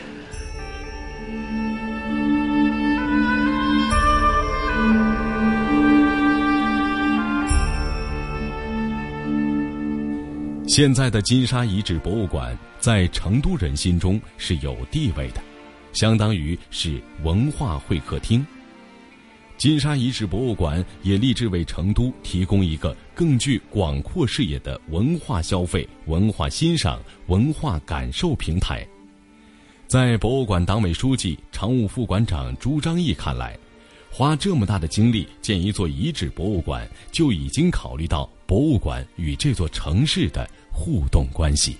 [10.67, 15.41] 现在的金沙遗址博物馆在成都人心中是有地位的，
[15.93, 18.45] 相当于是文化会客厅。
[19.58, 28.88] 金沙遗址博物馆也立志为成都提供一个更具广阔视野的文化消费、文化欣赏、文化感受平台。
[29.88, 33.58] 在博物馆党委书记、常务副馆长朱章义看来，
[34.10, 40.49] 花这么大的精力建一座遗址博物馆，就已经考虑到博物馆与这座城市的。
[40.73, 41.75] 互动关系。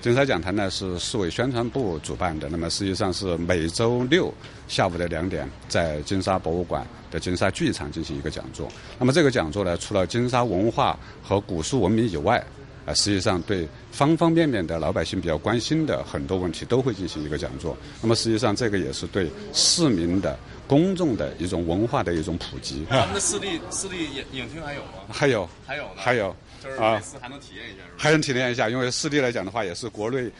[0.00, 4.32] 金沙讲坛呢是市委宣传部主办的，那么实际上是每周六
[4.66, 8.66] 下午的两点，在金沙博物馆的金沙剧场进行一个讲座。
[8.98, 12.42] 那么这个讲座呢，除了金沙文化和古树文明以外，
[12.86, 17.76] 啊，实际上对方方面面的老百姓比较关心的很多问题都会进行一个讲座。
[18.00, 20.38] 那么实际上这个也是对市民的。
[20.66, 22.86] 公众的一种文化的一种普及。
[22.88, 24.92] 咱们的四 D 四 D 影影厅还有吗？
[25.10, 26.34] 还有，还有，还有，
[26.64, 28.70] 就是每次还能体验一下，还能体验一下。
[28.70, 30.30] 因为四 D 来讲的话，也是国内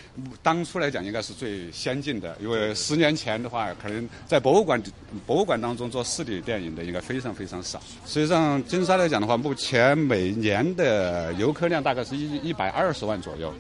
[0.43, 2.35] 当初来讲应该是最先进的。
[2.41, 4.83] 因为十年前的话，可能在博物馆
[5.27, 7.79] 博物馆当中做四 D 电影的应该非常非常少。
[8.07, 13.53] 实际上，金沙来讲的话，目前每年的游客量大概是一一百二十万左右。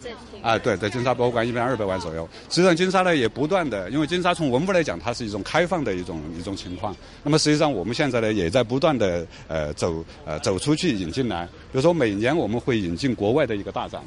[0.42, 2.26] 啊，对，在金沙博物馆一百二百万左右。
[2.48, 6.96] 实际上，金沙呢也不断的，因为金沙从文物来讲，它是一种开放的一种一种情况。
[7.22, 11.44] 那么实际上，我们现在呢也在不断的呃走呃走出去引进来。
[11.44, 14.00] 比如说，每年我们我们会引进国外的一个大展。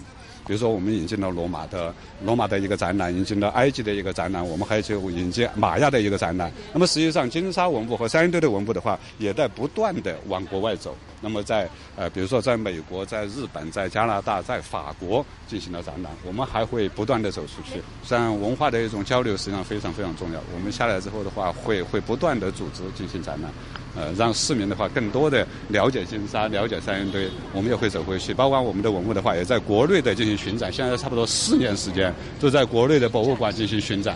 [0.45, 1.93] 比如说，我们引进了罗马的
[2.24, 6.50] 罗马的一个展览，引进了埃及的一个展览，我们还有引进玛雅的一个展览。
[6.72, 10.95] 那么实际上，金沙文物和三星堆的文物的话，也在不断的往国外走。
[11.20, 11.68] 那么在
[11.98, 17.82] 呃，比如说在美国、在日本、在加拿大、在法国进行了展览，我们还会不断的走出去。
[18.02, 20.39] 像文化的一种交流，实际上非常非常重要。
[20.56, 23.52] 我们下来之后的话，会会不断的组织进行展览。
[23.98, 28.32] 呃，让市民的话更多的了解金沙，了解三星堆，我们也会走回去。
[28.34, 34.16] 包括我们的文物的话，也在国内的进行巡展，现在差不多四年时间，都在国内的博物馆进行巡展。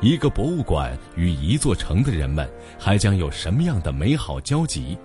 [0.00, 4.96] 一个博物馆与一座城的人们还将有什么样的美好交集？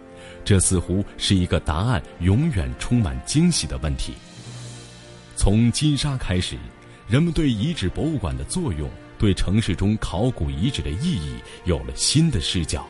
[0.46, 4.14] 这似乎是一个答案永远充满惊喜的问题。
[5.36, 6.56] 从金沙开始，
[7.08, 8.88] 人们对遗址博物馆的作用。
[9.24, 12.86] 对城市中考古遗址的意义有了新的视角。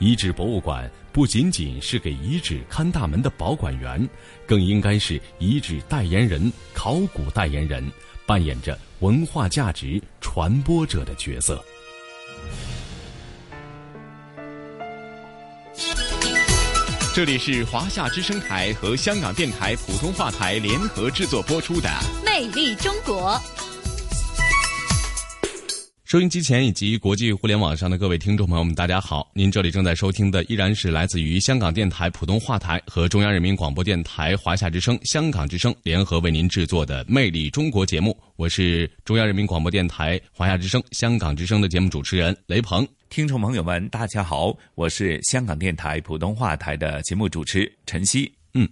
[0.00, 4.08] 遗址博物馆不仅仅是给遗址看大门的保管员，
[4.44, 7.88] 更应该是遗址代言人、考古代言人，
[8.26, 11.64] 扮演着文化价值传播者的角色。
[17.14, 21.88] 这里是华夏之声台和香港电台普通话台联合制作播出的
[22.24, 23.40] 《魅力中国》。
[26.10, 29.30] 收音机前以及国际互联网上的各位听众朋友们，大家好！
[29.32, 38.20] 您这里正在收听的依然是来自于香港电台普通话台和中央人民广播电台华夏之声、香港之声联合为您制作的《魅力中国》节目。
[38.34, 42.84] 我是中央人民广播电台华夏之声、香港之声的节目主持人雷鹏。
[43.08, 48.28] 听众朋友们，大家好，我是香港电台普通话台的节目主持陈曦。
[48.54, 48.68] 嗯，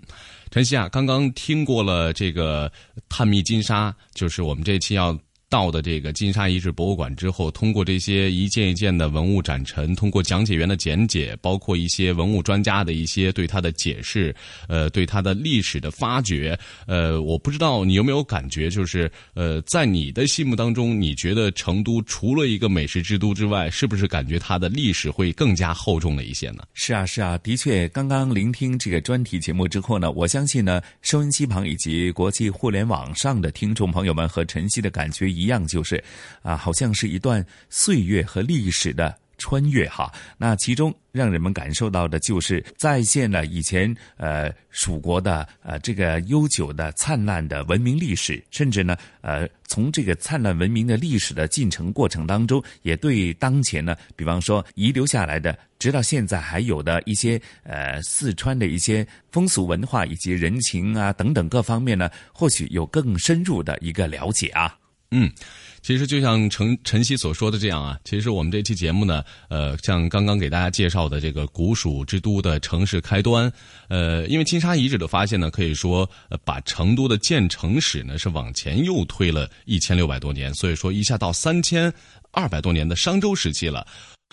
[0.50, 2.68] 陈曦啊，刚刚听过了这个
[3.08, 5.16] 探秘金沙，就是我们这期要。
[5.50, 14.34] 到的这个金沙遗址博物馆之后，通过这些一件一件的文物展陈，通过讲解员的讲解，包括一些文物专家的一些对它的解释，
[14.68, 26.62] 呃，对它的历史的发掘，呃，我不知道你有没有感觉，就是呃，在你的心目当中，你觉得成都除了一个美食之都之外，是不是感觉它的历史会更加厚重了一些呢？
[26.74, 35.37] 是啊，是啊，的确，刚刚聆听这个专题节目之后呢，我相信呢，收音机旁以及国际互联网上的听众朋友们和晨曦的感觉。
[35.38, 36.02] 一样就是，
[36.42, 40.12] 啊，好像是一段岁月和历史的穿越哈。
[40.36, 64.76] 那其中让人们感受到的就是再现了以前呃蜀国的呃这个悠久的灿烂的文明历史，甚至呢呃从这个灿烂文明的历史的进程过程当中，也对当前呢，比方说遗留下来的直到现在还有的一些呃四川的一些风俗文化以及人情啊等等各方面呢，或许有更深入的一个了解啊。
[65.10, 65.32] 嗯，
[65.80, 73.50] 其实就像陈晨曦所说的这样啊，其实我们这期节目呢，呃，像刚刚给大家介绍的这个古蜀之都的城市开端，
[73.88, 81.90] 呃，因为金沙遗址的发现呢，可以说呃把成都的建城史呢是往前又推了一千六百多年，所以说一下到三千
[82.30, 83.86] 二百多年的商周时期了。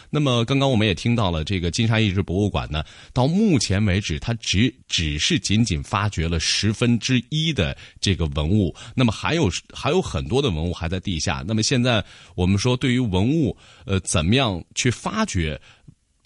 [0.09, 2.83] 那么，刚刚我们也听到了，这个金沙遗址博物馆呢，
[3.13, 11.43] 到目前为止，它只只是仅仅发掘了十分之一的这个文物，那么还有还有很多的文物还在地下。
[11.47, 12.03] 那么现在
[12.35, 15.59] 我们说，对于文物，呃，怎么样去发掘？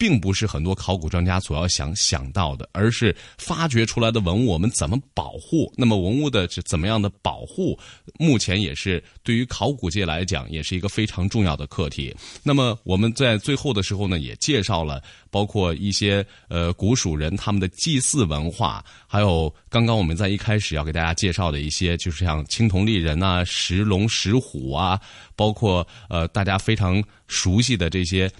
[0.00, 5.70] 并不是很多考古专家所要想想到的，而是发掘出来的文物我们怎么保护？
[5.76, 7.78] 那么文物的怎么样的保护？
[8.18, 12.16] 目前也是对于考古界来讲，也是一个非常重要的课题。
[12.42, 24.98] 那么我们在最后的时候呢，也介绍了包括一些呃古蜀人他们的祭祀文化，还有刚刚我们在一开始要给大家介绍的一些，就是像青铜立人啊、石龙、石虎啊，
[25.36, 28.32] 包括呃大家非常熟悉的这些。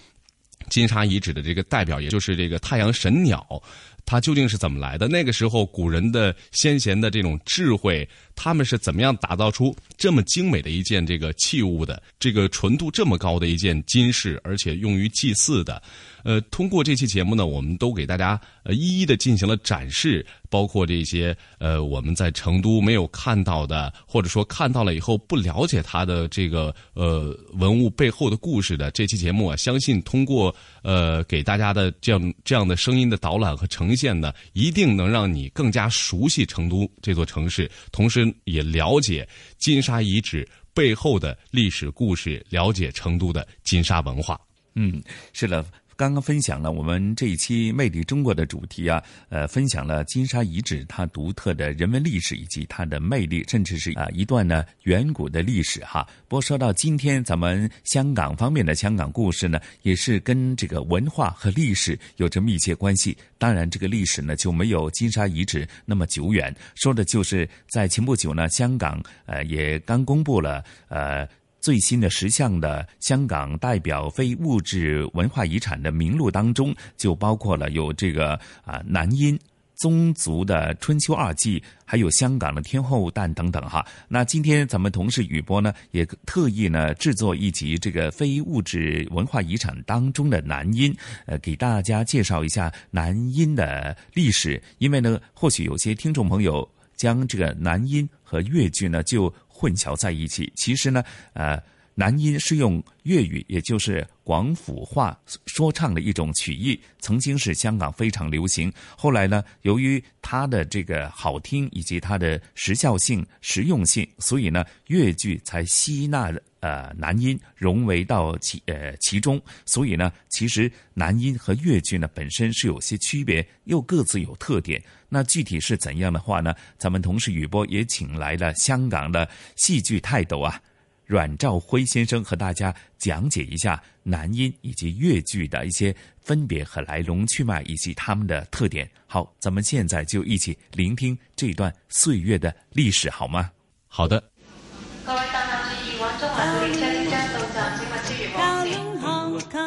[0.71, 3.63] 金沙遗址的这个代表，也就是这个太阳神鸟，
[4.07, 5.07] 它究竟是怎么来的？
[5.09, 8.09] 那个时候古人的先贤的这种智慧，
[8.43, 12.03] 他们是怎么样打造出这么精美的一件这个器物的？
[12.19, 15.83] 这个纯度这么高的一件金饰，而且用于祭祀的。
[16.23, 39.29] 呃，通过这期节目呢，我们都给大家呃一一的进行了展示，包括这些呃我们在成都没有看到的，或者说看到了以后不了解它的这个呃文物背后的故事的这期节目啊，相信通过呃给大家的这样这样的声音的导览和呈现呢，一定能让你更加熟悉成都这座城市，同时也了解
[39.59, 44.41] 金沙遗址背后的历史故事，了解成都的金沙文化。
[44.75, 45.03] 嗯，
[45.33, 45.65] 是的。
[46.01, 56.09] 刚刚分享了我们这一期《魅力中国》的主题啊，呃，分享了金沙遗址它独特的人文历史以及它的魅力，甚至是啊一段呢远古的历史哈。
[56.27, 63.15] 不过说到今天，咱们香港方面的香港故事呢，也是跟这个文化和历史有着密切关系。
[63.37, 66.51] 当然，这个历史呢就没有金沙遗址那么久远。
[66.77, 71.29] 说的就是在前不久呢，香港呃也刚公布了呃。
[71.61, 78.33] 最新的十项的香港代表非物质文化遗产的名录当中，就包括了有这个
[78.65, 79.39] 啊南音
[79.77, 83.87] 宗族的春秋二季，还有香港的天后诞等等哈。
[84.09, 90.95] 那今天咱们同事雨波呢，也特意呢制作一集这个非物质文化遗产当中的南音，
[91.27, 94.63] 呃，给大家介绍一下南音的历史。
[94.79, 99.31] 因为呢，或许有些听众朋友将这个南音和粤剧呢就。
[99.61, 100.51] 混淆在一起。
[100.57, 101.05] 其实呢，
[101.35, 101.63] 呃，
[101.95, 108.73] 男音是用粤语，也就是广府话说唱的一种曲艺，曾经是香港非常流行。
[108.97, 119.41] 后来呢，由于它的这个好听以及它的时效性、实用性，所以呢，粤剧才吸纳了呃南音融为到其呃其中。
[119.67, 124.83] 所以呢，其实南音和粤剧呢本身是有些区别，又各自有特点。
[125.09, 126.55] 那具体是怎样的话呢？
[126.79, 130.63] 咱们同事雨波也请来了香港的戏剧泰斗啊，
[131.05, 138.89] 阮兆辉先生和大家讲解一下南音以及粤剧的一些分别和来龙去脉以及他们的特点。
[139.07, 143.51] 好，咱们现在就一起聆听这段岁月的历史，好吗？
[143.89, 144.30] 好的。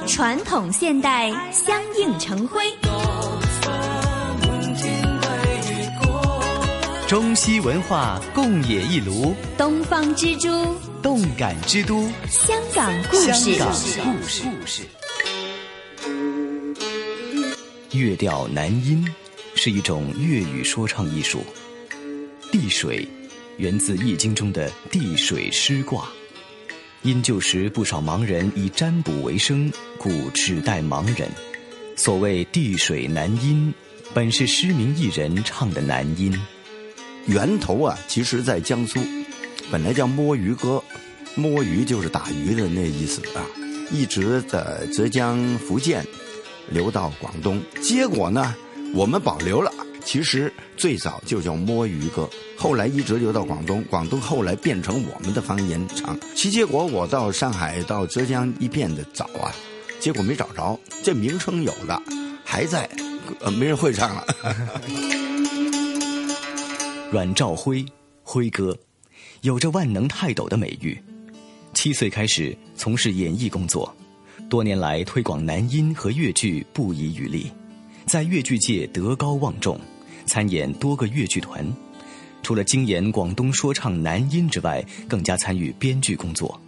[0.08, 2.64] 传统现代相映成辉。
[7.08, 13.54] 中西文化共冶一炉，东方之珠，动感之都，香港故事。
[13.54, 13.74] 香港
[14.12, 14.84] 故事。
[17.92, 19.08] 粤调南音
[19.54, 21.46] 是一种粤语说唱艺术。
[22.52, 23.08] 地水
[23.58, 26.08] 源自《易经》中的地水师卦，
[27.04, 31.30] 因旧时不少盲人以占卜为生，故指代盲人。
[31.98, 33.74] 所谓地水南音，
[34.14, 36.34] 本是失明艺人唱的南音。
[37.26, 39.02] 源头啊，其实在江苏，
[39.70, 40.82] 本来叫摸鱼歌，
[41.36, 43.46] 摸鱼就是打鱼的那意思啊。
[43.92, 46.06] 一直在浙江、福建
[46.70, 48.56] 流到广东，结果呢，
[48.94, 49.72] 我们保留了。
[50.06, 56.20] 其实最早就叫摸鱼歌，后来一直流到广东，广东后来变成我们的方言唱。
[56.36, 59.52] 其结果我到上海、到浙江一遍的找啊，
[60.00, 60.78] 结果没找着。
[61.02, 62.00] 这名称有的
[62.44, 62.88] 还在，
[63.40, 64.26] 呃，没人会唱了。
[67.12, 67.86] 阮兆辉，
[68.24, 68.78] 辉哥，
[69.42, 71.02] 有着万能泰斗的美誉。
[71.74, 73.96] 七岁开始从事演艺工作，
[74.50, 77.52] 多年来推广南音和粤剧不遗余力，
[78.06, 79.80] 在粤剧界德高望重，
[80.26, 81.66] 参演多个粤剧团。
[82.42, 86.60] 除了精研广东说唱男音之外，更加参与编剧工作。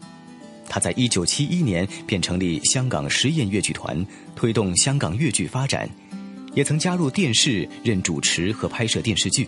[0.67, 5.89] 他在一九七一年便成立香港实验粤剧团，推动香港粤剧发展，
[6.53, 9.47] 也曾加入电视任主持和拍摄电视剧。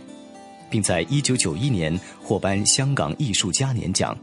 [0.69, 4.17] 并在1991年获颁香港艺术嘉年奖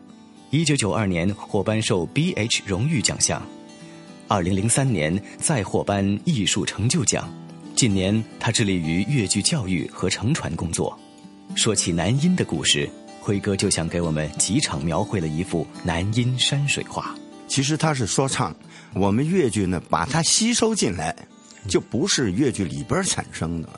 [0.50, 3.42] ，1992年获颁受 B.H 荣誉奖项
[4.28, 7.32] ，2003年再获颁艺术成就奖。
[7.74, 10.96] 近年他致力于粤剧教育和乘船工作。
[11.56, 12.88] 说起南音的故事，
[13.20, 17.14] 辉哥就像给我们几场描绘了一幅南音山水画。
[17.48, 18.54] 其实他是说唱，
[18.94, 21.14] 我们粤剧呢把它吸收进来，
[21.68, 23.68] 就不是粤剧里边产生的，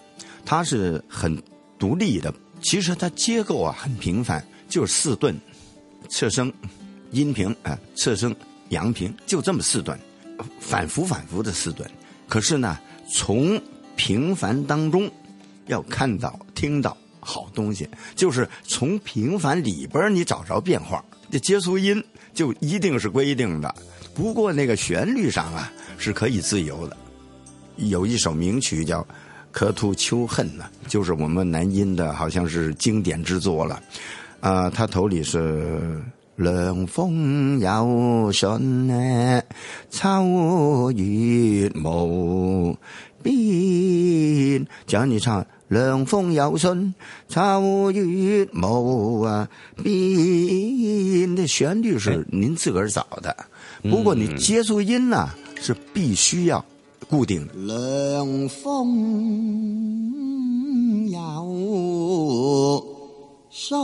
[0.44, 1.42] 它是很
[1.78, 2.32] 独立的。
[2.62, 5.34] 其实它结构啊很平凡，就是四顿，
[6.08, 6.52] 侧声、
[7.12, 8.34] 阴平啊，侧声、
[8.68, 9.98] 阳平，就这么四顿，
[10.60, 11.90] 反复反复的四顿。
[12.28, 12.78] 可是呢，
[13.12, 13.60] 从
[13.96, 15.10] 平凡当中
[15.66, 21.04] 要看到、听到好东西，就是从平凡里边你找着变化。
[21.30, 23.74] 这接触音就一定是规定的，
[24.14, 26.96] 不过那个旋律上啊是可以自由的。
[27.76, 29.04] 有一首名曲叫。
[29.52, 33.82] 可吐秋恨呢，就是我们南音的，好像是经典之作了。
[34.40, 35.98] 啊，他头里是
[36.34, 39.42] 凉风有信呢，
[39.88, 42.76] 秋月无
[43.26, 44.66] 边。
[44.86, 46.94] 讲你唱凉风有信，
[47.28, 49.48] 秋月无啊
[49.82, 53.36] 边的旋律是您自个儿找的，
[53.82, 55.28] 不过你接触音呢
[55.60, 56.64] 是必须要。
[57.08, 57.52] 固定的。
[57.54, 58.86] 凉风
[61.08, 62.84] 有
[63.48, 63.78] 信，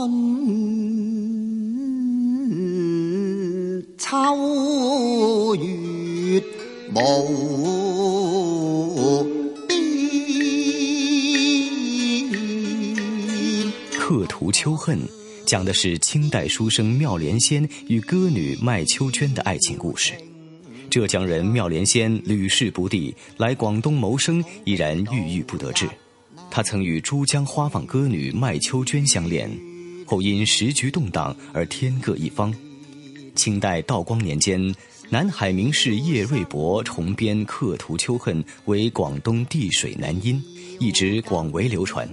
[3.97, 6.43] 秋月
[6.95, 6.99] 无
[13.97, 14.99] 刻图秋恨，
[15.45, 20.13] 讲的是清代书生妙莲仙与歌女麦秋娟的爱情故事。
[20.91, 25.89] 浙江人妙莲仙屡试不第，来广东谋生依然郁郁不得志。
[26.51, 29.49] 他曾与珠江花舫歌女麦秋娟相恋，
[30.05, 32.53] 后因时局动荡而天各一方。
[33.35, 34.75] 清代道光年间，
[35.13, 40.43] 南海名士叶瑞伯重编《客图秋恨》为广东地水南音，
[40.79, 42.09] 一直广为流传。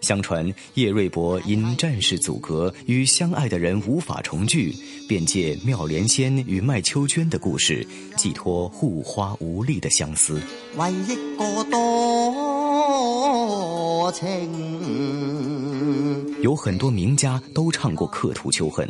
[0.00, 4.74] 相传叶瑞伯因战事阻隔，与相爱的人无法重聚，
[5.08, 10.42] 便借妙莲仙与麦秋娟的故事，寄托护花无力的相思。
[10.76, 12.90] 为一个多
[14.10, 14.26] 情，
[16.42, 18.84] 有很多名家都唱过《客图秋恨》。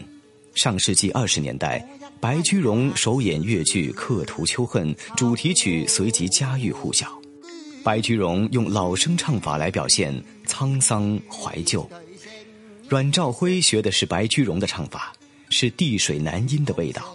[0.54, 1.86] 上世纪二十年代，
[2.20, 7.06] 白居荣首演越剧《刻图秋恨》，主题曲随即家喻户晓。
[7.84, 10.12] 白居荣用老生唱法来表现
[10.44, 11.88] 沧桑怀旧，
[12.88, 15.12] 阮兆辉学的是白居荣的唱法，
[15.48, 17.14] 是地水南音的味道。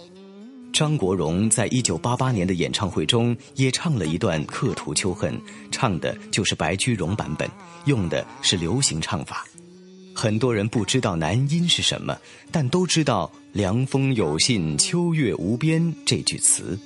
[0.72, 5.34] 张国荣在一九八八年的演唱会中也唱了一段《刻图秋恨》，
[5.70, 7.48] 唱的就是白居荣版本，
[7.84, 9.44] 用的是流行唱法。
[10.14, 12.16] 很多人不知道南音是什么，
[12.50, 16.76] 但都知道“凉风有信，秋月无边”这句词。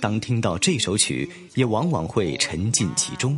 [0.00, 3.36] 当听到这首曲，也往往会沉浸其中，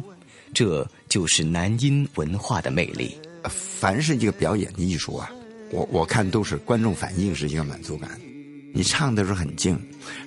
[0.52, 3.16] 这就是南音文化的魅力。
[3.48, 5.30] 凡是一个表演的艺术啊，
[5.70, 8.10] 我我看都是观众反应是一个满足感。
[8.74, 9.78] 你唱的时候很静，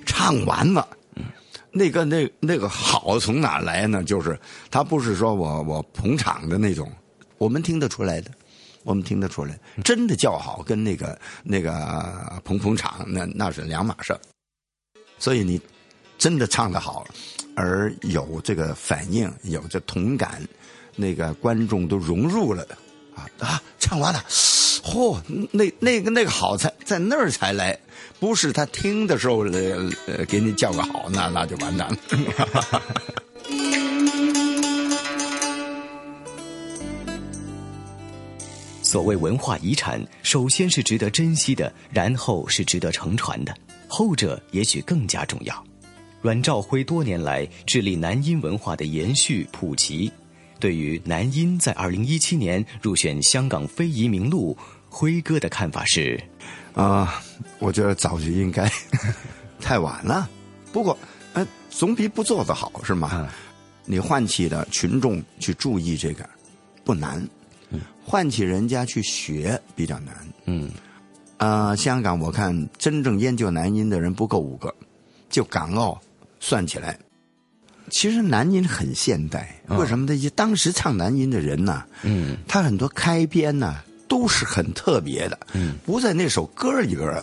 [0.04, 0.88] 唱完了，
[1.70, 4.02] 那个那那个好从哪来呢？
[4.02, 4.36] 就是
[4.72, 6.90] 他不是说我我捧场的那种，
[7.38, 8.32] 我们听得出来的，
[8.84, 14.14] 我们听得出来，真的叫好跟那个那个捧捧场那那是两码事
[15.18, 15.60] 所以你。
[16.20, 17.06] 真的唱得好，
[17.56, 20.46] 而有这个反应，有这同感，
[20.94, 22.62] 那个观众都融入了，
[23.14, 23.62] 啊啊！
[23.78, 25.18] 唱完了，嚯，
[25.50, 27.80] 那那个那个好才在那儿才来，
[28.18, 32.82] 不是他听的时候呃给你叫个好，那那就完蛋了。
[38.90, 43.54] 所谓文化遗产，首先是值得珍惜的，然后是值得承传的，
[43.86, 45.64] 后者也许更加重要。
[46.20, 50.10] 阮兆辉多年来致力南音文化的延续普及，
[50.58, 56.20] 对于南音在二零一七年入选香港非遗名录，辉哥的看法是：
[56.74, 57.22] 啊，
[57.60, 58.68] 我觉得早就应该，
[59.62, 60.28] 太晚了。
[60.72, 60.98] 不过，
[61.34, 63.28] 呃，总比不做的好，是吗？
[63.84, 66.28] 你唤起的群众去注意这个
[66.82, 67.24] 不难，
[68.10, 70.14] 唤起人家去学比较难。
[70.46, 70.68] 嗯，
[71.36, 74.74] 啊，香港我看真正研究南音的人不够五个，
[75.28, 75.96] 就港澳。
[76.42, 76.98] 算起来，
[77.90, 79.54] 其实南音很现代。
[79.68, 80.30] 为什么呢？
[80.30, 83.76] 当时唱南音的人呢，嗯，他很多开篇呢
[84.08, 87.22] 都是很特别的，嗯，不在那首歌里边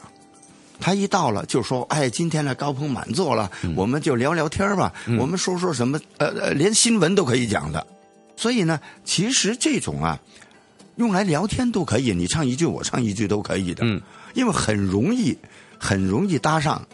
[0.80, 4.94] 他一到了就说：“哎，今天呢高朋满座了，我们就聊聊天吧。
[5.20, 6.00] 我们说说什么？
[6.18, 7.86] 呃呃，连新闻都可以讲的。
[8.36, 10.22] 所以呢，其实这种啊，
[10.98, 13.84] 用来聊天都可以，你唱一句，我唱一句都可以的。
[13.86, 14.02] 嗯，
[14.36, 15.38] 因为很容易，
[15.80, 16.86] 很容易搭上。”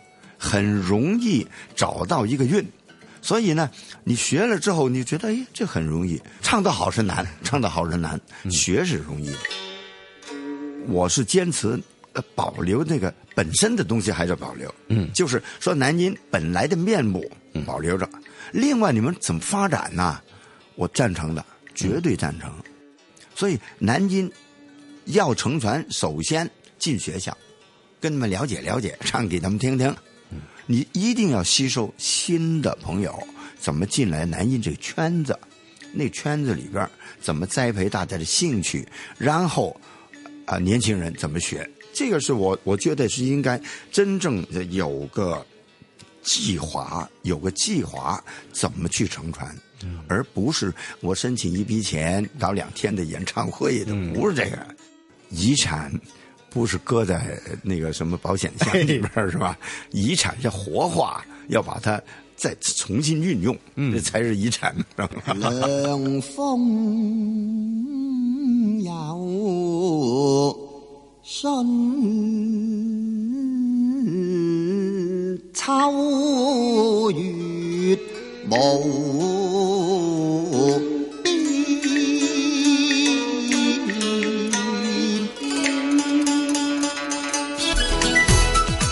[0.46, 2.68] 很容易找到一个韵，
[3.22, 3.72] 所以呢，
[4.04, 6.22] 你学了之后，你觉得哎，这很容易。
[6.42, 8.20] 唱得好是难，唱得好是难，
[8.52, 9.38] 学是容易的。
[10.88, 11.82] 我是坚持
[12.12, 14.70] 呃保留那个本身的东西，还是保留。
[14.90, 17.24] 嗯，就是说南音本来的面目
[17.66, 18.10] 保留着。
[18.52, 20.20] 另外，你们怎么发展呢？
[20.76, 22.52] 我赞成的，绝对赞成。
[23.36, 24.32] 所以南音
[25.06, 27.38] 要成传，首先进学校，
[28.00, 29.96] 跟他们了解了解， 唱给他们听听。
[30.66, 33.22] 你一定要吸收新的朋友，
[33.60, 35.38] 怎么进来南音这个圈子？
[35.92, 36.90] 那圈子里边
[37.22, 38.88] 怎么栽培大家的兴趣？
[39.18, 39.80] 然后
[40.46, 41.70] 啊，年轻人怎么学？
[41.94, 43.62] 这个是我我觉得是应该
[43.92, 45.46] 真正的有个
[46.24, 54.58] 计划，有个计划怎么去乘船传，而不是我申请一笔钱搞两天的演唱会的，不是这个
[55.30, 55.92] 遗产。
[56.50, 59.58] 不是搁在那个什么保险箱里边是吧？
[59.90, 62.00] 遗产要活化，要把它
[62.36, 64.76] 再重新运用，这才是遗产。
[65.36, 66.94] 凉风
[68.84, 70.56] 有
[71.24, 71.50] 信，
[75.56, 77.98] 秋月
[78.52, 79.43] 无。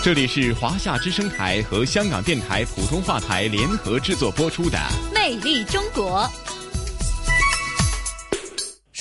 [0.04, 4.76] 这里是华夏之声台和香港电台普通话台联合制作播出的
[5.14, 6.28] 《魅力中国》。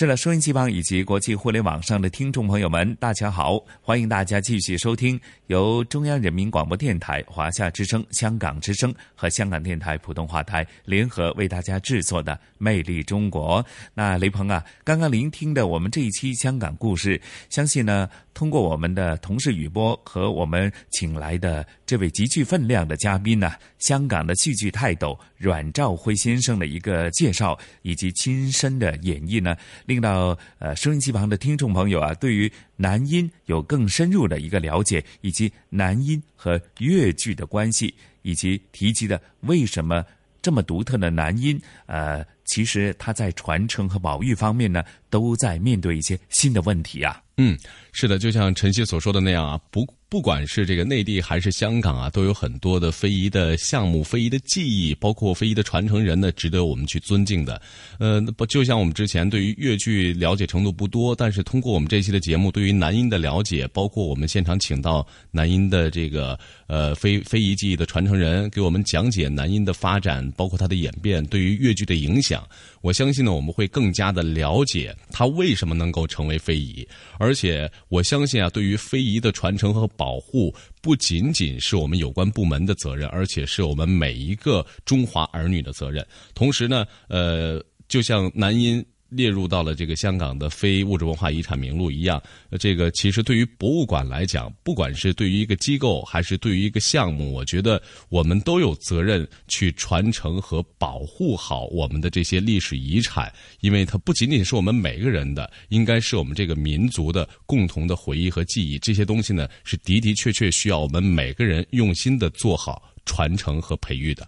[0.02, 3.64] 是了，收音机旁以及国际互联网上的听众朋友们，大家好！
[3.84, 13.64] 欢迎大家继续收听由中央人民广播电台、华夏之声、香港之声和香港电台普通话台联合为大家制作的《魅力中国》。
[13.94, 17.22] 那雷鹏啊，刚刚聆听的我们这一期香港故事，
[17.52, 29.58] 相信呢，通过我们的同事语播和我们请来的这位极具分量的嘉宾呢，香港的戏剧泰斗阮兆辉先生的一个介绍以及亲身的演绎呢。
[29.86, 40.06] 令到呃收音机旁的听众朋友啊，对于男音有更深入的一个了解，以及男音和粤剧的关系，以及提及的为什么
[40.42, 47.22] 这么独特的男音，呃，其实他在传承和保育方面呢，都在面对一些新的问题啊。
[47.38, 47.58] 嗯，
[47.92, 49.82] 是的，就像晨曦所说的那样啊，不。
[50.12, 57.62] 不管是这个内地还是香港啊，都有很多的非遗的项目、非遗的技艺，包括非遗的传承人呢，值得我们去尊敬的。
[57.98, 66.38] 呃，不就像我们之前对于粤剧了解程度不多，但是通过我们这期的节目，对于南音的了解，包括我们现场请到南音的这个
[66.68, 72.46] 呃非非遗技艺的传承人，给我们讲解南音的发展，包括它的演变，对于粤剧的影响，
[72.82, 76.86] 我相信呢，我们会更加的了解它为什么能够成为非遗，
[77.18, 86.04] 而且我相信啊，对于非遗的传承和保护不仅仅是我们有关部门的责任，而且是我们每一个中华儿女的责任。
[86.34, 88.84] 同时呢，呃，就像南音。
[89.12, 92.22] 列入到了这个香港的非物质文化遗产名录一样，
[92.58, 108.80] 这个其实对于博物馆来讲，不管是对于一个机构还是对于一个项目，我觉得我们都有责任去传承和保护好我们的这些历史遗产，因为它不仅仅是我们每个人的，应该是我们这个民族的共同的回忆和记忆。
[108.80, 114.26] 这些东西呢，是的的确确需要我们每个人用心的做好传承和培育的。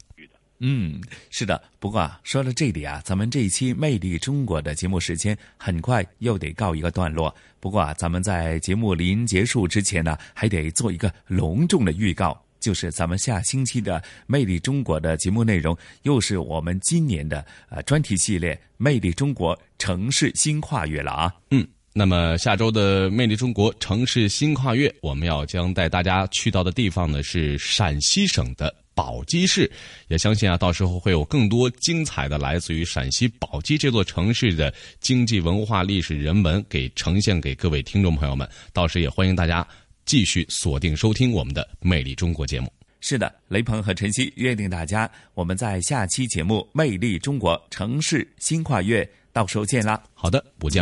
[0.65, 1.61] 嗯，是的。
[1.77, 7.35] 不过啊，说到这里啊，咱们这一期《魅力中国》的节目时间很快又得告一个段落。
[7.59, 21.33] 不过啊，咱们在节目临结束之前呢，还得做一个隆重的预告，就是咱们下星期的《魅力中国》的节目内容，又是我们今年的呃专题系列《魅力中国城市新跨越》了啊。
[21.51, 28.73] 嗯，那么下周的《魅力中国城市新跨越》，我们要将带大家去到的地方呢是陕西省的。
[28.95, 29.69] 宝鸡市，
[30.07, 38.47] 也相信啊，到时候会有更多精彩的来自于陕西宝鸡这座城市的经济、文化、历史、人文给呈现给各位听众朋友们。
[38.71, 39.67] 到时也欢迎大家
[40.05, 42.71] 继续锁定收听我们的《魅力中国》节目。
[43.01, 50.01] 是的，雷鹏和晨曦约定大家，我们在下期节目《魅力中国城市新跨越》，到时候见啦。
[50.13, 50.81] 好的，不见不。